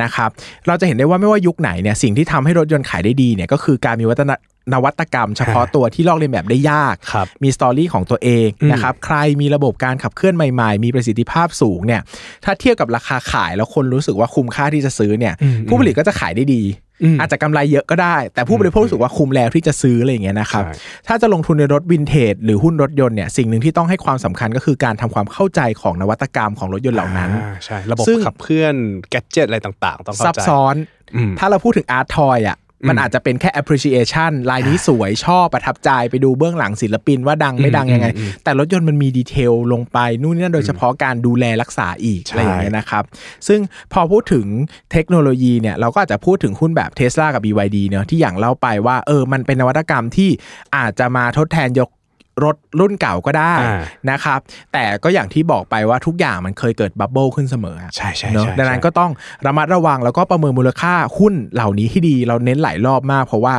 [0.03, 0.31] นะครับ
[0.67, 4.33] เราจะเห็นได้ว่าไม่ว่ายุคไหนเนี่ยสิ่งที่ทำให้รถยนต์ขายได้ดีเนี่ยก็คือการมีวัฒน
[4.73, 12.01] นวัตกรรมเฉพาะตัวที่ลอกเลียนแบบได้ยากครับมีสตอรี่ของตัวเองนะครับใครมีระบบการขับเคลื่อนใหม่ๆ มีประสิทธิภาพสูงเนี่ย
[12.45, 16.63] ถ้าเทียบกับราคาขายแล้วคนรู้สึกว่าคุ้มค่าที่จะซื้อเนี่ยอืมผู้ผลิตก็จะขายได้ดี
[17.03, 20.73] อืมอาจจะกำไรเยอะก็ได้ แต่ผู้บริโภครู้สึกว่าคุ้มแล้วที่จะซื้ออะไรอย่างเงี้ยนะครับใช่
[21.09, 28.75] ถ้าจะลงทุนในรถวินเทจหรือหุ้นรถยนต์เนี่ยสิ่งหนึ่งที่ต้องให้ความสำคัญก็คือการทำความเข้าใจของนวัตกรรมของรถยนต์เหล่านั้นอ่าใช่ระบบซึ่งขับเคลื่อน
[29.11, 30.75] แกดเจิตอะไรต่างๆ ต้องเข้าซับใจซ้อน
[31.15, 32.57] อืมถ้าเราพูดถึง art toy อะ
[32.89, 43.05] มันอาจจะเป็นแค่ appreciation ลายนี้สวยชอบประทับใจไปดูเบื้องหลังศิลปินว่าดังไม่ดังยังไงอืมอืมแต่รถยนต์มันมี detail ลงไปนู่นนี่นั่นโดยเฉพาะการดูแลรักษาอีกใช่อะไรอย่างเงี้ยนะครับ
[43.49, 43.61] ซึ่ง
[43.93, 44.47] พอพูดถึง
[44.93, 50.31] เทคโนโลยีเนี่ยเราก็อาจจะพูดถึงหุ้นแบบ Tesla กับ BYD เนอะที่อย่างเล่าไปว่าเออมันเป็นนวัตกรรมที่
[50.77, 51.91] อาจจะมาทดแทนยก
[52.45, 53.81] รถรุ่นเก่าก็ได้อ่า
[54.11, 54.41] นะครับ
[54.73, 59.11] แต่ก็อย่างที่บอกไปว่าทุกอย่างมันเคยเกิด bubble ขึ้นเสมออะใช่ใช่เนอะใช่ดังนั้นใช่ก็ต้อง
[59.47, 63.55] ระมัดระวังแล้วก็ประเมินมูลค่าหุ้นเหล่านี้ที่ดีเราเน้นหลายรอบมาก เพราะว่า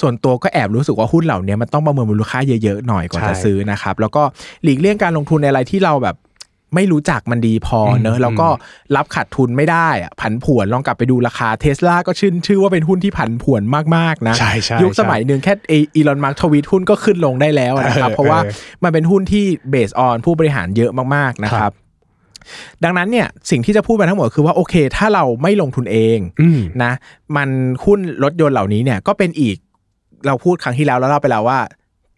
[0.00, 4.22] ส่วนตัวก็แอบรู้สึกว่าหุ้นเหล่านี้มันต้องประเมินมูลค่าเยอะๆหน่อยก่อนใช่จะซื้อนะครับ แล้วก็
[4.62, 6.16] หลีกเลี่ยงการลงทุนในอะไรที่เราแบบ
[6.74, 8.48] ไม่รู้จักมันดีพอเนอะแล้วก็
[8.96, 13.62] รับขาดทุนไม่ได้อะผันผวนลองกลับไปดูราคาเทสลาก็ขึ้นชื่อว่าเป็นหุ้นที่ผันผวน
[13.96, 18.52] มากๆนะใช่ใช่ยุคสมัยหนึ่งแค่ Elon Musk ทวีตหุ้นก็ขึ้นลงได้แล้วนะครับเออเพราะว่าเออ
[18.84, 21.72] มันเป็นหุ้นที่ based on ผู้บริหารเยอะมากๆนะครับ
[22.84, 26.92] ดังนั้นเนี่ยสิ่งที่จะพูดไปทั้งหมดคือว่าโอเค ถ้าเราไม่ลงทุนเองอืมนะ
[27.36, 27.48] มัน
[27.84, 29.56] หุ้นรถยนต์เหล่านี้เนี่ยก็เป็นอีก
[30.26, 31.58] เราพูดครั้งที่แล้วแล้วเราไปแล้วว่า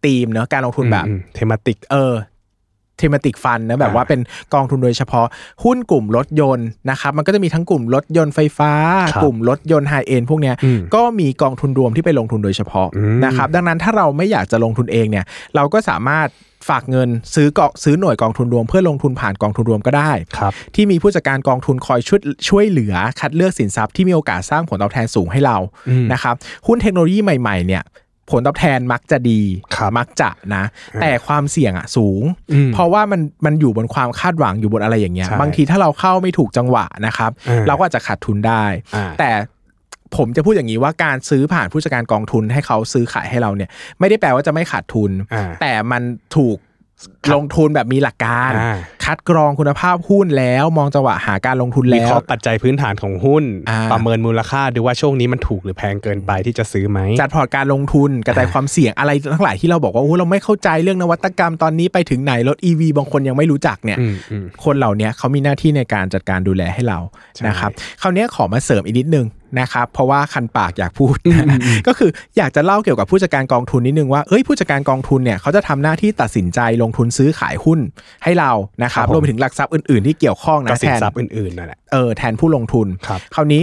[0.05, 4.21] ธีมเนอะการลงทุนแบบ thematic เออ thematic fund นะแบบว่าเป็น
[4.55, 5.27] กองทุนโดยเฉพาะ
[5.65, 8.73] หุ้นกลุ่มรถยนต์นะครับมันก็จะมีทั้งกลุ่มรถยนต์ไฟฟ้า
[9.15, 15.25] ครับกลุ่มรถยนต์ high-end พวกเนี้ยอืมก็มีกองทุนรวมที่ไปลงทุนโดยเฉพาะอืมนะครับดังนั้นถ้าเราไม่อยากจะลงทุนเองเนี่ย
[15.57, 16.29] เราก็สามารถ
[16.69, 25.57] ฝากเงินซื้อกองซื้อหน่วยกองทุนรวมเพื่อลงทุนผ่านกองทุนรวมก็ได้ครับที่มีผู้จัดการกองทุนคอยช่วยช่วยเหลือคัดเลือกสินทรัพย์ที่มีโอกาสสร้างผลตอบแทนสูงให้เรา
[25.89, 26.35] อืมนะครับ
[26.67, 27.83] หุ้นเทคโนโลยีใหม่ๆเนี่ย
[28.31, 29.41] ผลตอบแทนมักจะดี
[29.76, 30.64] ครับมักจะนะ
[31.01, 32.22] แต่ความเสี่ยงอะสูง
[32.53, 38.64] อืมเพราะว่ามันมันอยู่บนความคาดหวังอยู่บนอะไรอย่างเงี้ยใช่บางทีถ้าเราเข้าไม่ถูกจังหวะนะครับอ่าเราก็อาจจะขาดทุนได้
[38.97, 39.31] อ่าแต่
[40.16, 43.70] ผมจะพูดอย่างนี้ว่าการซื้อผ่านผู้จัดการกองทุนให้เขาซื้อขายให้เราเนี่ย
[44.01, 46.03] ไม่ได้แปลว่าจะไม่ขาดทุนอ่าแต่มัน
[46.37, 46.57] ถูก
[47.35, 66.99] ลงทุนแบบมีหลักการอ่าคัดกรองคุณภาพหุ้นแล้วมองจังหวะหาการลงทุนวิแล้เควราะห์ปัจจัยพื้นฐานของหุ้นอ่าประเมินมูลค่าดูว่าช่วงนี้มันถูกหรือแพงเกินไปที่จะซื้อไหมจัดพอร์ตการลงทุนกระจายความเสี่ยงอะไรทั้งหลายที่เราบอกว่าโอ้เราไม่เข้าใจเรื่องนวัตกรรมตอนนี้ไปถึงไหนรถ EV บางคนยังไม่รู้จักเนี่ยอืมอืมคนเหล่านี้เขามีหน้าที่ในการจัดการดูแลให้เรา
[67.35, 67.71] ใช่นะครับ
[68.03, 69.27] คราวนี้ขอมาเสริมอีกนิดนึง
[69.61, 71.17] นะครับเพราะว่าคันปากอยากพูด
[71.87, 77.81] ก็คืออยากจะเล่าเกี่ยวกับผู้จัดการกองทุนนิดนึงว่าเอ้ยผู้จัดการกองทุนเนี่ยเขาจะทำหน้าที่ตัดสินใจลงทุนซื้อขายหุ้น
[78.25, 83.63] ให้เรานะครับครับผมรวมไปถึงหลักทรัพย์อื่นๆที่เกี่ยวข้องก็นะสิแทนนทรัพย์อื่นๆนั่นแหละเออแทนผู้ลงทุนครับคราวนี้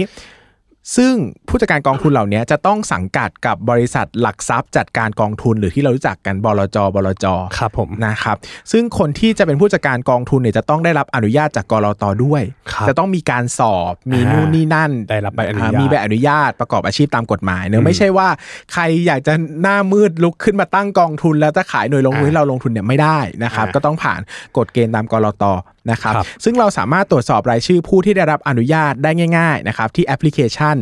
[0.96, 1.12] ซึ่ง
[1.48, 7.26] ผู้จัดการกองทุนเหล่านี้จะต้องสังกัดกับบริษัทหลักทรัพย์จัดการกองทุนหรือที่เรารู้จักกันบลจบลจ
[7.58, 8.36] ครับผมนะครับ
[8.72, 18.28] ซึ่งคนที่จะเป็นผู้จัดการกองทุนเนี่ยจะต้องได้รับอนุญาตจากกรตด้วยครับจะต้องมีการสอบมีอ่านู่นนี่นั่นได้รับใบอนุญาตมีใบอนุญาตประกอบอาชีพตามกฎหมายเนอะไม่ใช่ว่า
[18.72, 19.32] ใครอยากจะ
[19.62, 24.20] หน้ามืดลุกขึ้นมาตั้งกองทุน แล้วจะขายหน่วยลงทุนให้เราลงทุนเนี่ยไม่ได้นะครับอ่าก็ต้องผ่าน
[24.56, 25.44] กฎเกณฑ์ตามกรต
[25.90, 30.76] นะครับครับซึ่งเราสามารถตรวจสอบรายชื่อผู้ที่ได้รับอนุญาตได้ง่ายๆนะครับที่แอปพลิเคชัน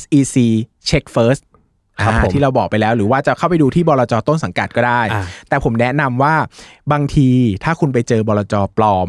[0.00, 0.36] SEC
[0.88, 1.42] Check First
[2.04, 6.34] ครับอ่าผมที่เราบอกไปแล้วหรือว่าจะเข้าไปดูที่บลจต้นสังกัดก็ได้อ่าแต่ผมแนะนำว่า
[6.92, 7.28] บางที
[7.64, 9.08] ถ้าคุณไปเจอบลจปลอม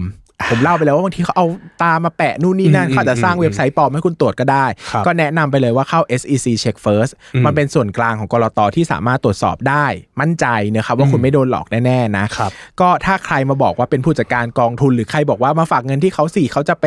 [0.50, 1.48] ผมเล่าไปแล้วว่าบางทีเขาเอา
[1.84, 9.86] ตามาแปะนู่นนี่นั่นอืมเขาอาจจะสร้างเว็บไซต์ปลอมให้คุณตรวจก็ได้ครับก็แนะนำไปเลยว่าเข้า SEC Check First อืมมันเป็นส่วนกลางของกรตที่สามารถตรวจสอบได้
[10.22, 16.86] มั่นใจนะครับว่าคุณไม่โดนหลอกแน่ๆนะครับก็ถ้าใครมาบอกว่าเป็นผู้จัดการกองทุนหรือใครบอกว่ามาฝากเงินที่เขาสี่เขาจะไป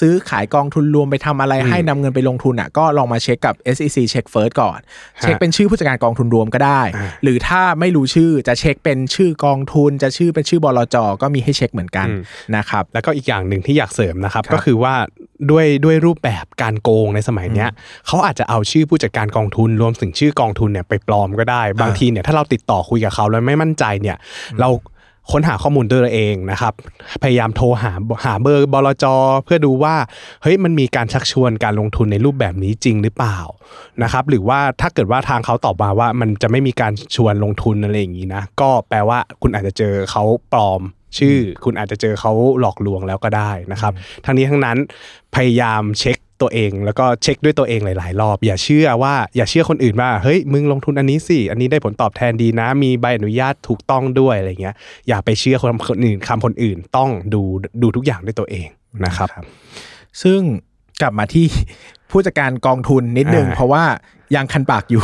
[0.00, 4.78] ซื้อขายกองทุนรวมไปทำอะไรให้นำเงินไปลงทุนอะก็ลองมาเช็คกับ SEC Check First ก่อน
[5.20, 12.22] เช็คเป็นชื่อผู้จัดการกองทุนรวมก็ได้อ่าหรือถ้าไม่รู้ชื่อจะเช็คเป็นชื่อกองทุน จะชื่อเป็นชื่อบลจก็มีให้เช็คเหมือนกันอืม
[12.56, 14.94] นะครับแล้วก็อีกอย่างหนึ่งที่อยากเสริมนะครับครับ ก็คือว่า
[15.50, 17.70] ด้วยด้วยรูปแบบการโกงในสมัยเนี้ย
[18.06, 24.16] เขาอาจจะเอาชื่อผู้จัดการกองทุนรวมถึงชื่อกองทุนเนี่ยไปปลอมก็ได้ บางทีเนี่ยถ้าเราติดต่อคุยกับเขาแล้วไม่มั่นใจเนี่ย
[24.60, 24.70] เรา
[25.32, 26.72] ค้นหาข้อมูลด้วยตัวเองนะครับ
[27.22, 27.92] พยายามโทรหา
[28.24, 29.04] หาเบอร์บลจ
[29.44, 29.94] เพื่อดูว่า
[30.42, 33.38] เฮ้ยมันมีการชักชวนการลงทุนในรูปแบบนี้จริงหรือเปล่า
[34.02, 40.22] นะครับ หรือว่าถ้าเกิดว่าทางเขาตอบมาว่ามันจะไม่มีการชวนลงทุนอะไรอย่างนี้นะ ก็แปลว่าคุณอาจจะเจอเขา
[40.52, 40.80] ปลอม
[41.18, 43.92] ชื่อ คุณอาจจะเจอเขาหลอกลวงแล้วก็ได้นะครับ
[44.24, 44.76] ทั้งนี้ทั้งนั้น
[45.34, 54.74] พยายามเช็คตัวเองแล้วก็เช็คด้วยตัวเองหลาย ๆ รอบ อย่าเชื่อว่าอย่าเชื่อคนอื่นว่าเฮ้ยมึงลงทุนอันนี้สิอันนี้ได้ผลตอบแทนดีนะ มีใบอนุญาตถูกต้องด้วยอะไรเงี้ย
[55.08, 57.42] อย่าไปเชื่อคนคนอื่นคำคนอื่นต้องดู
[57.82, 58.68] ดูทุกอย่างด้วยตัวเอง
[59.04, 59.28] นะครับ
[60.22, 60.40] ซึ่ง
[61.00, 61.46] กลับมาที่
[62.10, 63.84] ผู้จัดการกองทุนนิดนึงอ่าเพราะว่า
[64.34, 65.02] ยังคันปากอยู่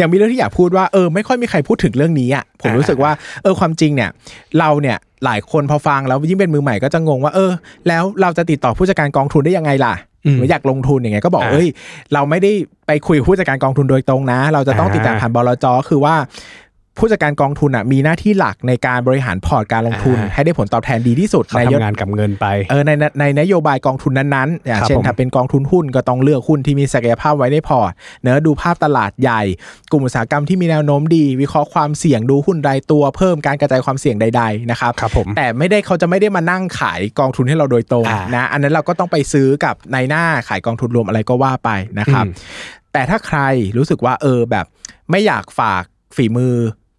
[0.00, 4.10] ยังมีเรื่องที่อยากพูดว่าเออไม่ค่อยมีใครพูดถึงเรื่องนี้อะผมรู้สึกว่าเออความจริงเนี่ย
[4.58, 7.52] เราเนี่ย หลายคนพอฟังแล้วยิ่งเป็นมือใหม่ก็จะงงว่าเออ
[7.88, 9.94] แล้วเราจะติดต่อผู้จัดการกองทุนได้ยังไงล่ะ
[10.26, 11.68] อืมหรืออยากลงทุนอย่างไงก็บอกอ่าเอ้ย
[12.14, 12.52] เราไม่ได้
[12.86, 16.14] ไปคุยกับผู้จัดการกองทุนโดยตรงนะ เราจะต้องอ่าติดตามผ่านบลจคือว่า
[16.98, 27.92] ผู้จัดการกองทุนอะมีหน้าที่หลักในการบริหารพอร์ตการลงทุนอ่าให้ได้ผลตอบแทนดีที่สุดเขาในยศทำงานกับเงินไปเออในในในนโยบายกองทุนนั้นๆอย่างครับเช่นผมถ้าเป็นกองทุนหุ้นก็ต้องเลือกหุ้นที่มีศักยภาพไว้ในพอร์ต
[28.22, 29.42] เนอะดูภาพตลาดใหญ่
[29.90, 42.32] กลุ่มอุตสาหกรรมที่มีแนวโน้มดี วิเคราะห์ความเสี่ยงดูหุ้นรายตัวเพิ่มการกระจายความเสี่ยงใด ๆ นะครับครับผมแต่ไม่ได้เขาจะไม่ได้มานั่งขายกองทุนให้เราโดยตรงอ่านะอันนั้นเราก็ต้องไปซื้อกับในหน้าขายกองทุนรวมอะไรก็ว่าไปนะครับอืม
[42.92, 43.38] แต่ถ้าใคร
[43.76, 44.66] รู้สึกว่าเออแบบ
[45.10, 45.82] ไม่อยากฝาก
[46.16, 46.54] ฝีมือ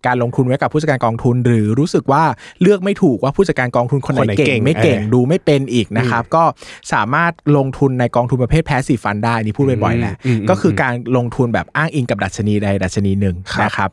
[0.06, 2.24] การลงทุนไว้กับผู้จัดการกองทุน หรือรู้สึกว่า
[2.62, 6.44] เลือกไม่ถูกว่าผู้จัดการกองทุนคนไหคนไหนนเก่เก่งงไม่เก่งเออดูไม่เป็นอีกนะครับ ก็
[6.94, 13.90] สามารถลงทุนในกองทุนประเภทแพสซีฟฟันได้นี่พูดบ่อยๆแหละอืมอืมก็คือการลงทุนแบบอ้างอิงกับดัชนีใดดัชนีหนึ่งครับนะครับ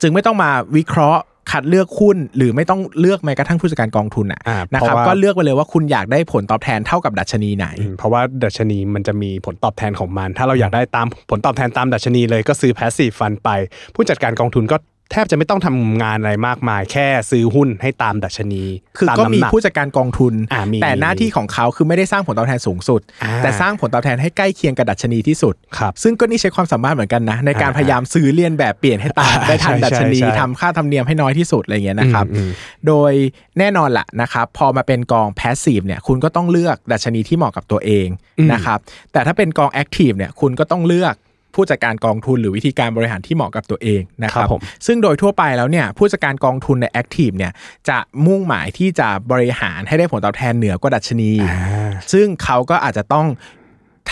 [0.00, 13.50] จึงไม่ต้องมาวิเคราะห์คัดเลือกหุ้นหรือไม่ต้องเลือกแม้กระทั่งผู้จัดการกองทุนอะอ่านะครับเพราะว่าก็เลือกไปเลยว่าคุณอยากได้ผลตอบแทนเท่ากับดัชนีไหนอืมเพราะว่าดัชนีมันจะมีผลตอบแทนของมัน ถ้าเราอยากได้ตามผลตอบแทนตามดัชนีเลยก็ซื้อ passive fund ไป
[13.94, 14.76] ผู้จัดการกองทุนก็
[15.10, 18.62] แทบจะไม่ต้องทำงานอะไรมากมาย แค่ซื้อหุ้นให้ตามดัชนี
[18.98, 32.50] คือตามก็มีน้ำหนัผู้จัดการกองทุนอ่ามีแต่หน้าที่ของเขาคือไม่ได้สร้างผลตอบแทนสูงสุดอ่าแต่สร้างผลตอบแทนให้ใกล้เคียงกับดัชนีที่สุดครับซึ่งก็นี่ใช้ความสามารถเหมือนกันนะ ในการอ่าพยายามซื้อเลียนแบบเปลี่ยนให้ตามอ่าได้ทันใช่ดัชนีใช่ใช่ทำค่าธรรมเนียมให้น้อยที่สุดอะไรเงี้ยนะครับอืมอืม
[32.86, 33.12] โดย
[33.58, 38.06] แน่นอนละนะครับพอมาเป็นกองแพสซีฟเนี่ยคุณก็ต้องเลือกดัชนีที่เหมาะกับตัวเอง
[38.52, 38.78] นะครับ
[39.12, 41.14] แต่ถ้าเป็นกองแอคทีฟเนี่ยคุณก็ต้องเลือก
[41.54, 47.52] ผู้จัดการกองทุนหรือวิธีการบริหารที่เหมาะกับตัวเองนะครัครับบผมซึ่งโดยทั่วไปแล้วเนี่ยผู้จัดการกองทุนใน active เนี่ย
[47.88, 53.26] จะมุ่งหมายที่จะบริหารให้ได้ผลตอบแทนเหนือกว่าดัชนีอ่าซึ่งเขาก็อาจจะต้อง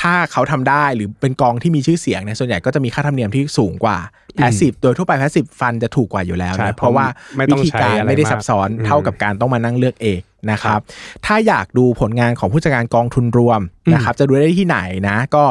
[0.00, 3.98] ถ้าเขาทำได้หรือเป็นกองที่มีชื่อเสียงเนี่ยส่วนใหญ่ก็จะมีค่าธรรมเนียมที่สูงกว่า
[4.36, 10.20] passive โดยทั่วไป passive fund จะถูกกว่าอยู่แล้วใช่นะเพราะว่าไม่ต้องใช้วิธีการอะไรมากไม่ได้ซับซ้อนอืมเท่ากับการต้องมานั่งเลือกเอง
[10.50, 10.82] นะคครับ
[11.26, 13.60] ถ้าอยากดูผลงานของผู้จัดการกองทุนรวม
[13.94, 14.78] นะครับ จะดูได้ที่ไหน
[15.08, 15.44] นะ ก็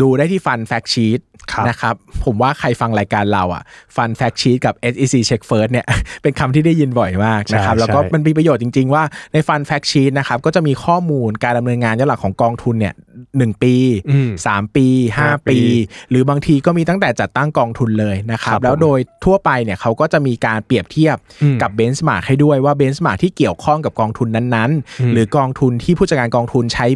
[0.00, 1.20] ดูได้ที่ fund fact sheet
[1.52, 3.62] ครับนะครับผมว่าใครฟังรายการเราอะ
[3.96, 5.86] fund fact sheet กับ SEC Check First เนี่ย
[6.22, 12.94] เป็นคำที่ได้ยินบ่อยมากนะครับใช่แล้วก็ใช่มันมีประโยชน์จริง ๆ ว่าใน fund fact sheet นะครับก็จะมีข้อมูลการดำเนินงานย้อนหลังของกองทุนเนี่ย
[13.38, 13.74] หนึ่งปี
[14.10, 14.86] อืมสามปี
[15.16, 15.60] ห้าห้าปีปี
[16.10, 24.70] หรือบางทีก็มีตั้งแต่จัดตั้งกองทุนเลยนะครับครับแล้วผมโดยทั่วไปเนี่ยเขาก็จะมีการเปรียบเทียบอืมกับ benchmark ให้ด้วยว่า benchmark ที่เกี่ยวข้องกับกองทุนนั้น
[25.00, 26.86] อืมๆหรือกองทุนที่ผู้จัดการกองทุนใช้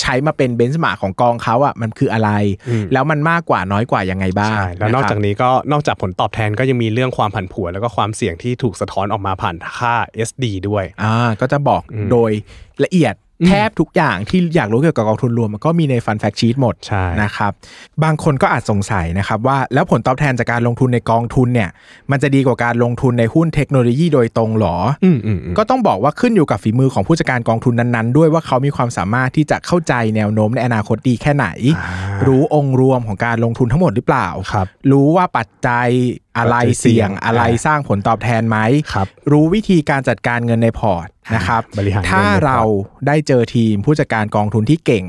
[0.00, 2.30] ใช้มาเป็นเบนช์มาร์กของกองเขาอะมันคืออะไร
[2.68, 9.94] อืมแล้วมันมากกว่าน้อยกว่ายังไงบ้างใช่แล้วนอกะครับจากนี้ก็นอกจากผลตอบแทนก็ยังมีเรื่องความผันผวนแล้วก็ความเสี่ยงที่ถูกสะท้อนออกมาผ่านค่า
[10.28, 12.30] SD ด้วยอ่าก็จะบอกอืมโดย
[12.84, 13.14] ละเอียด
[13.48, 17.52] แทบทุกอย่างที่อยากรู้เกี่ยวกับกองทุนรวมมันก็มีในฟันแฟกชีตหมดใช่นะครับ
[18.04, 21.70] บางคนก็อาจสงสัยนะครับว่าแล้วผลตอบแทนจากการลงทุนในกองทุนเนี่ย
[22.10, 31.46] มันจะดีกว่าการลงทุนในหุ้นเทคโนโลยีโดยตรงหรอออืมอืมอืมก็ต้องบอกว่าขึ้นอยู่กับฝีมือของผู้จัดการกองทุนนั้นๆ ด้วยว่าเขามีความสามารถที่จะเข้าใจแนวโน้มในอนาคตดีแค่ไหน
[31.78, 35.88] อ่ารู้องค์รวมของการลงทุนทั้งหมดหรือเปล่าครับรู้ว่าปัจจัย
[36.38, 38.58] อะไรปัจจัยเสี่เสี่ยยงงอะไรอ่าสร้างผลตอบแทนไหม
[38.94, 42.60] ครับรู้วิธีการจัดการเงินในพอร์ตนะครับบริหารเงินในพอร์ตถ้าเรา
[43.06, 45.04] ได้เจอทีมผู้จัดการกองทุนที่เก่ง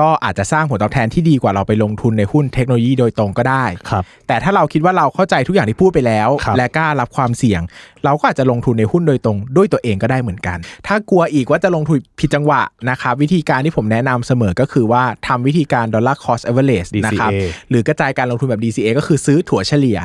[0.00, 7.60] ก็อาจจะสร้างผลตอบแทนที่ดีกว่าเราไปลงทุนในหุ้นเทคโนโลยีโดยตรงก็ได้ครับแต่ถ้าเราคิดว่าเราเข้าใจทุกอย่างที่พูดไปแล้วครับและกล้ารับความเสี่ยง
[8.04, 19.98] เราก็อาจจะลงทุนในหุ้นโดยตรงด้วยตัวเองก็ได้เหมือนกัน ถ้ากลัวอีกว่าจะลงทุนผิดจังหวะนะครับวิธีการที่ผมแนะนำเสมอก็คือว่าทำวิธีการ dollar cost average นะครับ DCA หรือกระจายการลงทุนแบบ DCA ก็คือซื้อถั่วเฉลี่ย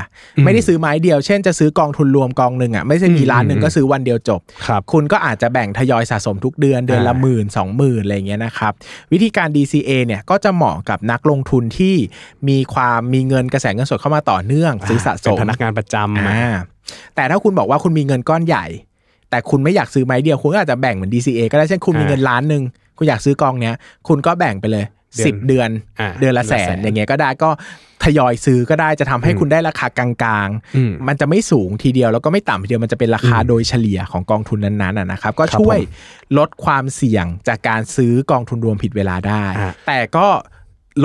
[0.43, 8.73] ไม่ได้ซื้อไม้เดียว เช่นจะซื้อกองทุนรวมกองหนึ่งอะไม่ใช่มีล้านหนึ่งก็ซื้อวันเดียวจบครับคุณก็อาจจะแบ่งทยอยสะสมทุกเดือนเดือนละอ่าหมื่นสองหมื่นอะไรอย่างเงี้ยนะครับ
[9.13, 11.95] วิธีการ DCA เนี่ยก็จะเหมาะกับนักลงทุนที่
[12.49, 16.51] มีความมีเงินกระแสเงินสดเข้ามาต่อเนื่องซื้อสะสเป็นมพนักงานประจำอ่า
[17.15, 18.65] แต่ถ้าคุณบอกว่าคุณมีเงินก้อนใหญ่
[19.29, 22.63] แต่คุณไม่อยากซื้อไม้เดียวคุณก็อาจจะแบ่งเหมือน DCA ก็ได้เช่นคุณมีเงินล้านหนึ่ง
[22.97, 23.75] คุณอยากซื้อกองเนี้ย
[24.07, 24.85] คุณก็แบ่งไปเลย
[25.17, 27.49] เดือนสิบเดือนอ่าเดือนละแสเดือนละแสนนอย่างเงี้ยก็ได้ก็
[28.03, 30.07] ทยอยซื้อก็ได้จะทำให้คุณได้ราคากลา
[30.45, 35.81] งอืมๆมันจะไม่สูงทีเดียวแล้วก็ไม่ต่ำทีเดียวมันจะเป็นราคาโดยเฉลี่ยของกองทุนนั้นๆนะนะครับ ก็ครับช่วยผ
[36.33, 40.27] มลดความเสี่ยงจากการซื้อกองทุนรวมผิดเวลาได้อ่าแต่ก็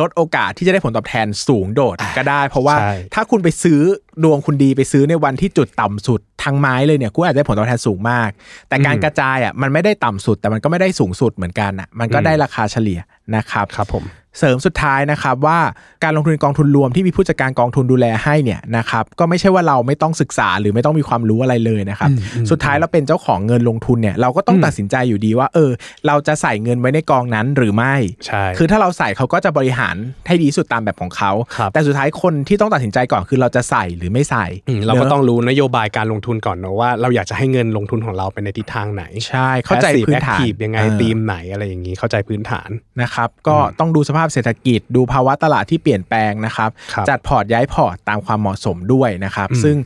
[0.00, 3.80] ลดโอกาสที่จะได้ผลตอบแทนสูงโดดก็ได้ เพราะว่าใช่ถ้าคุณไปซื้อ
[4.24, 8.30] ดวงคุณดีไปซื้อในวันที่จุดต่ำสุดทั้งไม้เลยเนี่ยคุณอาจจะได้ผลตอบแทนสูงมาก
[8.68, 13.00] แต่การกระจายอะมันไม่ได้ต่ำสุด แต่มันก็ไม่ได้สูงสุดเหมือนกันอะมันก็ได้ราคาเฉลี่ย
[13.36, 14.04] นะครับครับผม
[14.40, 15.58] เสริมสุดท้ายนะครับว่า
[16.04, 22.10] การลงทุนในกองทุนรวมที่มีผู้จัดการกองทุนดูแลให้เนี่ยนะครับก็ไม่ใช่ว่าเราไม่ต้องศึกษาหรือไม่ต้องมีความรู้อะไรเลยนะครับ
[22.50, 25.70] สุดท้ายเราเป็นเจ้าของเงินลงทุนเนี่ยเราก็ต้องตัดสินใจอยู่ดีว่าเออ
[26.06, 27.94] เราจะใส่เงินไว้ในกองนั้นหรือไม่
[28.26, 29.96] ใช่คือถ้าเราใส่เขาก็จะบริหาร
[30.26, 42.68] ให้ดีที่สุดตามแบบของเขาครับแต่สุดท้ายคนที่ต้องตัดสินใจก่อนคือเราจะใส่หรือไม่ใส่อืมเราก็นอะต้องรู้นโยบายการลงทุนก่อนเนอะว่าเราอยากจะให้เงินลงทุนของเราไปในทิศทางไหนใช่เข้าใจ Passive พื้นฐาน Active ยังไงเออธีมไหนอะไรอย่างนี้เข้าใจพื้นฐาน
[43.02, 49.76] นะครับก็ต้องดูสภาพเศรษฐกิจ ดูภาวะตลาดที่เปลี่ยนแปลงนะครับครับ จัดพอร์ตย้ายพอร์ตตามความเหมาะสมด้วยนะครับ ซึ่ง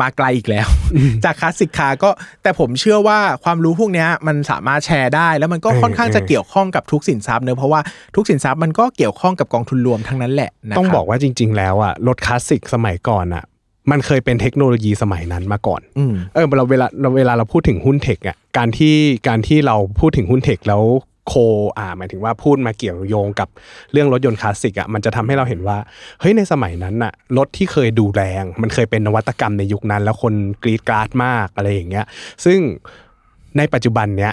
[0.00, 0.68] มาไกลอีกแล้ว
[1.24, 2.10] จาก classic car ก็
[2.42, 7.80] แต่ผมเชื่อว่าความรู้พวกเนี้ยมันสามารถแชร์ได้ แล้วมันก็เออค่อนข้างจะเออเกี่ยวข้องกับทุกสินทรัพย์เนอะเพราะว่า
[8.16, 13.44] ทุกสินทรัพย์มันก็เกี่ยวข้องกับกองทุนรวมทั้งนั้นแหละนะครับต้องบอกว่าจริง ๆ แล้วอะรถคลาสสิกสมัยก่อนอะ
[13.90, 18.94] มันเคยเป็นเทคโนโลยีสมัยนั้นมาก่อนอืมเออเราเวลาเราเวลาเราพูดถึงหุ้นเทคอะการที่
[19.28, 20.82] การที่เราพูดถึงหุ้นเทคแล้ว
[21.26, 21.34] โค
[21.78, 23.48] อ่าหมายถึงว่าพูดมาเกี่ยวโยงกับ
[23.92, 25.78] เรื่องรถยนต์คลาสสิกอะมันจะทำให้เราเห็นว่า
[26.20, 32.06] เฮ้ยในสมัยนั้นอะรถที่เคยดูแรง มันเคยเป็นนวัตกรรมในยุคนั้น แล้วคนกรีดกราดมากอะไรอย่างเงี้ย
[32.44, 32.58] ซึ่ง
[33.56, 34.32] ในปัจจุบันเนี้ย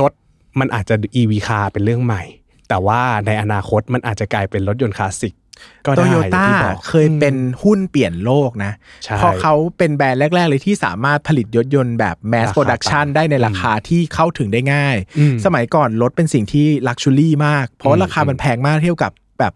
[0.00, 0.12] รถ
[0.60, 2.22] มันอาจจะ EV คาเป็นเรื่องใหม่
[2.68, 5.34] แต่ว่าในอนาคตมันอาจจะกลายเป็นรถยนต์คลาสสิก
[5.82, 8.72] โตได้โยอย่างต้าที่บอกเคยเป็นหุ้นเปลี่ยนโลกนะ
[9.04, 19.52] ใช่เพราะเขาเป็นแบรนด์แรก ๆ เลยที่สามารถผลิตรถยนต์แบบ mass ราคา production ได้ในราคาที่เข้าถึงได้ง่ายอืมสมัยก่อนรถเป็นสิ่งที่ luxury มาก เพราะว่าราคามันแพงมากเทียบกับแบบ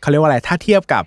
[0.00, 1.04] เขาเรียกว่าอะไรถ้าเทียบกับ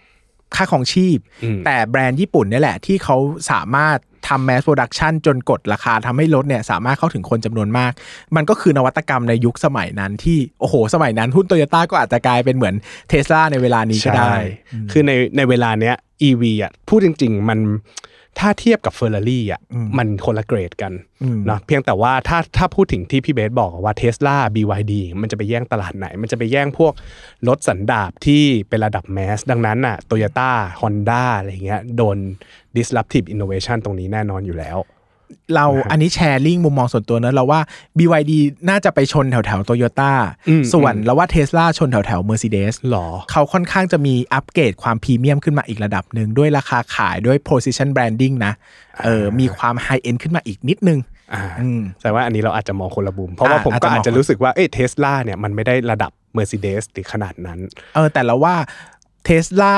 [0.56, 3.18] ค่าของชีพอืมแต่แบรนด์ญี่ปุ่นเนี่ยแหละที่เขา
[3.52, 3.98] สามารถ
[4.34, 7.92] ทำ mass production จนกดราคาทำให้รถเนี่ยสามารถเข้าถึงคนจำนวนมาก
[8.36, 12.76] มันก็คือนวัตกรรมในยุคสมัยนั้นที่ โอ้โห สมัยนั้นหุ้นโตโยต้าก็อาจจะกลายเป็นเหมือน
[13.10, 14.34] เทสลาในเวลานี้ก็ได้
[14.92, 15.96] คือในในเวลาเนี้ย
[16.28, 17.60] EV อะพูดจริง ๆ มัน
[18.40, 19.62] ถ้าเทียบกับ Ferrari อะ
[19.98, 26.94] มันคนละเกรดกันอืมเนาะเพียงแต่ว่าถ้าถ้าพูดถึงที่พี่เบสบอกว่า Tesla BYD มันจะไปแย่งตลาดไหน มันจะไปแย่งพวก
[27.48, 32.18] รถสันดาปที่เป็นระดับ mass ดังนั้นน่ะ Toyota Honda อะไรเงี้ยโดน
[32.78, 34.78] disruptive innovation ตรงนี้แน่นอนอยู่แล้ว
[35.56, 37.60] เราอันนี้ sharing มุมมองส่วนตัวเนอะเราว่า
[37.98, 38.32] BYD
[38.70, 40.12] น่าจะไปชนแถวแถวโตโยต้า
[40.50, 48.54] อืมส่วนอืมเราว่าเทสลาชนแถวแถวเมอร์ซิเดสหรอเขาค่อนข้างจะมีอัปเกรดความพรีเมียมขึ้นมาอีกระดับหนึ่งด้วยราคาขายด้วย position branding นะ
[49.04, 51.00] เออมีความ high-end ขึ้นมาอีกนิดนึง
[51.34, 57.60] อ่าอืมแต่ว่าอันนี้เราอาจจะมองคนละมุม เพราะว่าอ่าผมอาจก็จะมองอาจจะรู้สึกว่าเอ้เทสลาเนี่ยมันไม่ได้ระดับ Mercedes หรือขนาดนั้น
[57.96, 58.56] เออแต่เราว่า
[59.26, 59.76] เทสลา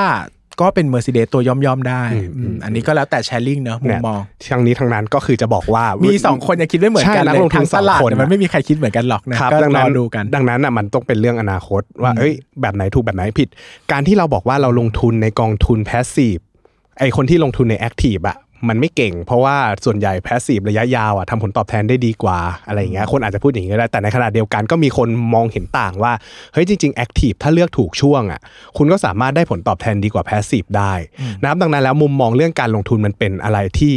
[0.61, 4.19] ก็เป็น Mercedes ตัวย่อมย่อมๆได้อืมอืมอันนี้ก็แล้วแต่ sharing เนอะมุมมองเนี่ย
[4.51, 13.49] ทั้งนี้ทั้งนั้นก็คือจะบอกว่ามีมีสองคนอย่าคิดไม่เหมือนกันใช่นักลงทุนทั้งตลาดสองคนเนี่ยมันไม่มีใครคิดเหมือนกันหรอกนะครับก็ดังรนั้อนดูกัน ดังนั้นอะมันต้องเป็นเรื่องอนาคต ว่าเอ้ยแบบไหนถูกแบบไหนผิด
[13.91, 16.37] การที่เราบอกว่าเราลงทุนในกองทุน passive
[16.99, 18.37] ไอคนที่ลงทุนใน active อะ
[18.67, 26.13] มันไม่เก่ง เพราะว่าส่วนใหญ่ passive ระยะยาวอะทำผลตอบแทนได้ดีกว่าอะไรอย่างเงี้ยคนอาจจะพูดอย่างนี้ก็ได้แต่ในขณะเดียวกันก็มีคนมองเห็นต่างว่า
[26.53, 28.41] เฮ้ยจริงๆ active ถ้าเลือกถูกช่วงอะ
[28.77, 30.93] คุณก็สามารถได้ผลตอบแทนดีกว่า passive ได้
[31.41, 33.95] นะครับดังนั้นแล้วมุมมองเรื่องการลงทุนมันเป็นอะไรที่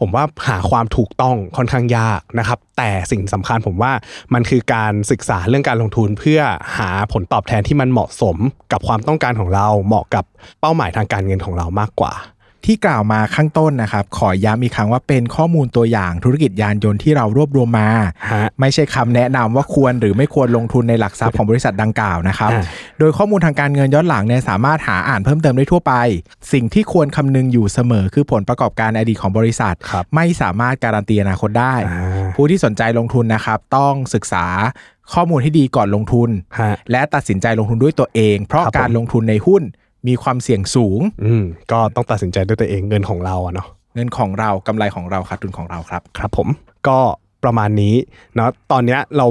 [0.00, 3.92] ผมว่าหาความถูกต้องค่อนข้างยากนะครับ แต่สิ่งสำคัญผมว่า
[4.34, 6.40] มันคือการศึกษาเรื่องการลงทุนเพื่อ
[6.78, 8.36] หาผลตอบแทนที่มันเหมาะสม
[8.72, 10.24] กับความต้องการของเราเหมาะกับ
[10.60, 12.12] เป้าหมายทางการเงินของเรามากกว่า
[12.66, 17.88] ที่กล่าวมาข้างต้นนะครับ ขอย้ำอีกครั้งว่าเป็นข้อมูลตัวอย่างธุรกิจยานยนต์ที่เรารวบรวมมา
[18.32, 22.62] ฮะไม่ใช่คำแนะนำว่าควรหรือไม่ควรลงทุนในหลักทรัพย์ของบริษัทดังกล่าวนะครับอ่า
[22.98, 25.94] โดยข้อมูลทางการเงินย้อนหลังเนี่ยสามารถหาอ่านเพิ่มเติมได้ทั่วไป
[26.52, 34.46] สิ่งที่ควรคำนึงอยู่เสมอคือผลประกอบการในอดีตของบริษัทครับไม่สามารถการันตีอนาคตได้อ่าผู้ที่สนใจลงทุนนะครับต้องศึกษา
[35.14, 39.62] ข้อมูลที่ดีก่อนลงทุนฮะและตัดสินใจลงทุนด้วยตัวเอง เพราะครับผมการลงทุนในหุ้น
[40.08, 46.48] มีความเสี่ยงสูง อืมก็ต้องตัดสินใจด้วยตัวเองเงินของเราอะเนาะเงินของเรากำไรของเราขาดทุนของเราครับ ครับผม
[46.88, 46.98] ก็
[47.44, 47.94] ประมาณนี้
[48.36, 49.26] เนาะตอนเนี้ยเรา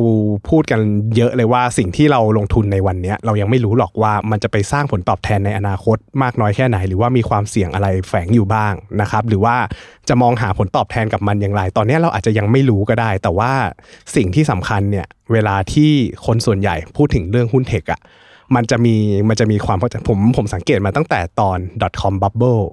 [0.49, 0.79] พูดกัน
[1.15, 9.55] เยอะเลยว่าสิ่งที่เราลงทุนในวันเนี้ยเรายังไม่รู้หรอกว่ามันจะไปสร้างผลตอบแทนในอนาคตมากน้อยแค่ไหน หรือว่ามีความเสี่ยงอะไรแฝงอยู่บ้างนะครับ หรือว่า
[10.09, 13.51] จะมองหาผลตอบแทนกับมันอย่างไร ตอนเนี้ยเราอาจจะยังไม่รู้ก็ได้ แต่ว่า
[14.15, 15.91] สิ่งที่สำคัญเนี่ยเวลาที่
[16.25, 18.01] คนส่วนใหญ่พูดถึงเรื่องหุ้นเทคอะ
[18.55, 18.95] มันจะมี
[19.29, 21.57] มันจะมีความเข้าใจผมผมสังเกตมาตั้งแต่ตอน
[22.01, 22.63] .com bubble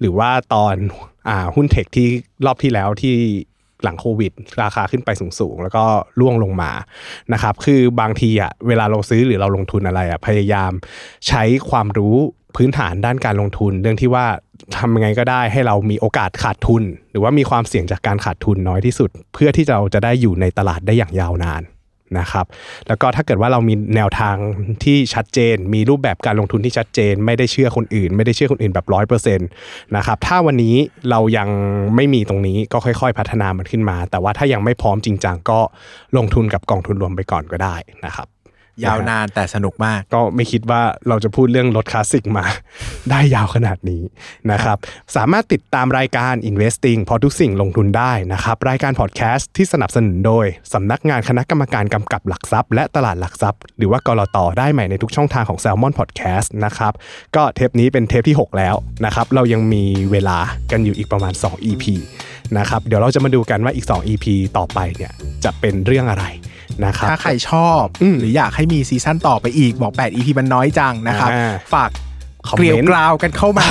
[0.00, 0.74] หรือว่าตอน
[1.28, 2.08] อ่าหุ้นเทคที่
[2.46, 3.16] รอบที่แล้วที่
[3.82, 5.84] หลังโควิด ราคาขึ้นไปสูงๆ แล้วก็
[6.20, 6.70] ร่วงลงมา
[7.32, 10.72] นะครับคือบางทีอะเวลาเราซื้อหรือเราลงทุนอะไรอะพยายาม
[11.28, 12.16] ใช้ความรู้
[12.56, 14.26] พื้นฐานด้านการลงทุน เรื่องที่ว่า
[14.76, 21.62] ทำยังไงก็ได้ให้เรามีโอกาสขาดทุน หรือว่ามีความเสี่ยงจากการขาดทุนน้อยที่สุด เพื่อที่เราจะได้อยู่ในตลาดได้อย่างยาวนาน
[22.18, 22.46] นะครับ
[22.88, 24.36] แล้วก็ถ้าเกิดว่าเรามีแนวทาง
[24.84, 29.48] ที่ชัดเจน มีรูปแบบการลงทุนที่ชัดเจน ไม่ได้เชื่อคนอื่น ไม่ได้เชื่อคนอื่นแบบร้อยเปอร์เซ็นต์
[29.96, 30.76] นะครับ ถ้าวันนี้
[31.10, 31.48] เรายัง
[31.96, 35.58] ไม่มีตรงนี้ก็ค่อยๆ พัฒนามันขึ้นมา แต่ว่าถ้ายังไม่พร้อมจริงจังก็
[36.16, 38.28] ลงทุนกับกองทุนรวมไปก่อนก็ได้นะครับ
[38.84, 42.44] ยาวนานแต่สนุกมาก ก็ไม่คิดว่าเราจะพูดเรื่องรถคลาสสิกมา
[43.10, 44.02] ได้ยาวขนาดนี้
[44.52, 44.76] นะครับ
[45.16, 56.92] สามารถติดตามรายการ Investing เพราะทุกสิ่งลงทุนได้นะครับ รายการพอดแคสต์ที่สนับสนุนโดย สำนักงานคณะกรรมการกำกับหลักทรัพย์ และตลาดหลักทรัพย์ หรือว่ากรตได้ใหม่ในทุกช่องทางของ Salmon Podcast นะครับ
[57.36, 60.38] ก็เทปนี้เป็นเทปที่ 6 แล้วนะครับเรายังมีเวลา
[60.70, 61.84] กันอยู่อีกประมาณ 2 EP
[62.58, 65.12] นะครับเดี๋ยวเราจะมาดูกันว่าอีก 2 EP ต่อไปเนี่ย
[65.44, 66.26] จะเป็นเรื่องอะไร
[66.84, 71.90] นะครับถ้าใครชอบอืมหรืออยากให้มีซีซั่นต่อไปอีกบอก8 EP มันน้อยจังนะครับอ่าฝาก
[72.48, 73.68] คอมเกเมนต์ลียวกราวกันเข้ามา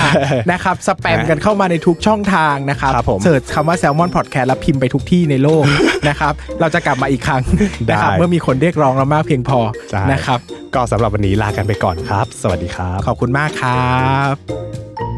[0.52, 5.64] นะครับสแปมกันเข้ามาในทุกช่องทางนะครับครับผมเสิร์ชคำว่า Salmon Podcast แล้วพิมพ์ไปทุกที่ในโลก
[6.10, 7.42] นะครับเราจะกลับมาอีกครั้ง
[7.90, 9.60] นะครับได้เมื่อมีคนเรียกร้องเรามากเพียงพอ
[9.92, 10.40] ใช่นะครับ
[10.76, 15.11] ก็สำหรับวันนี้ลากันไปก่อนครับ สวัสดีครับ ขอบคุณมากครับ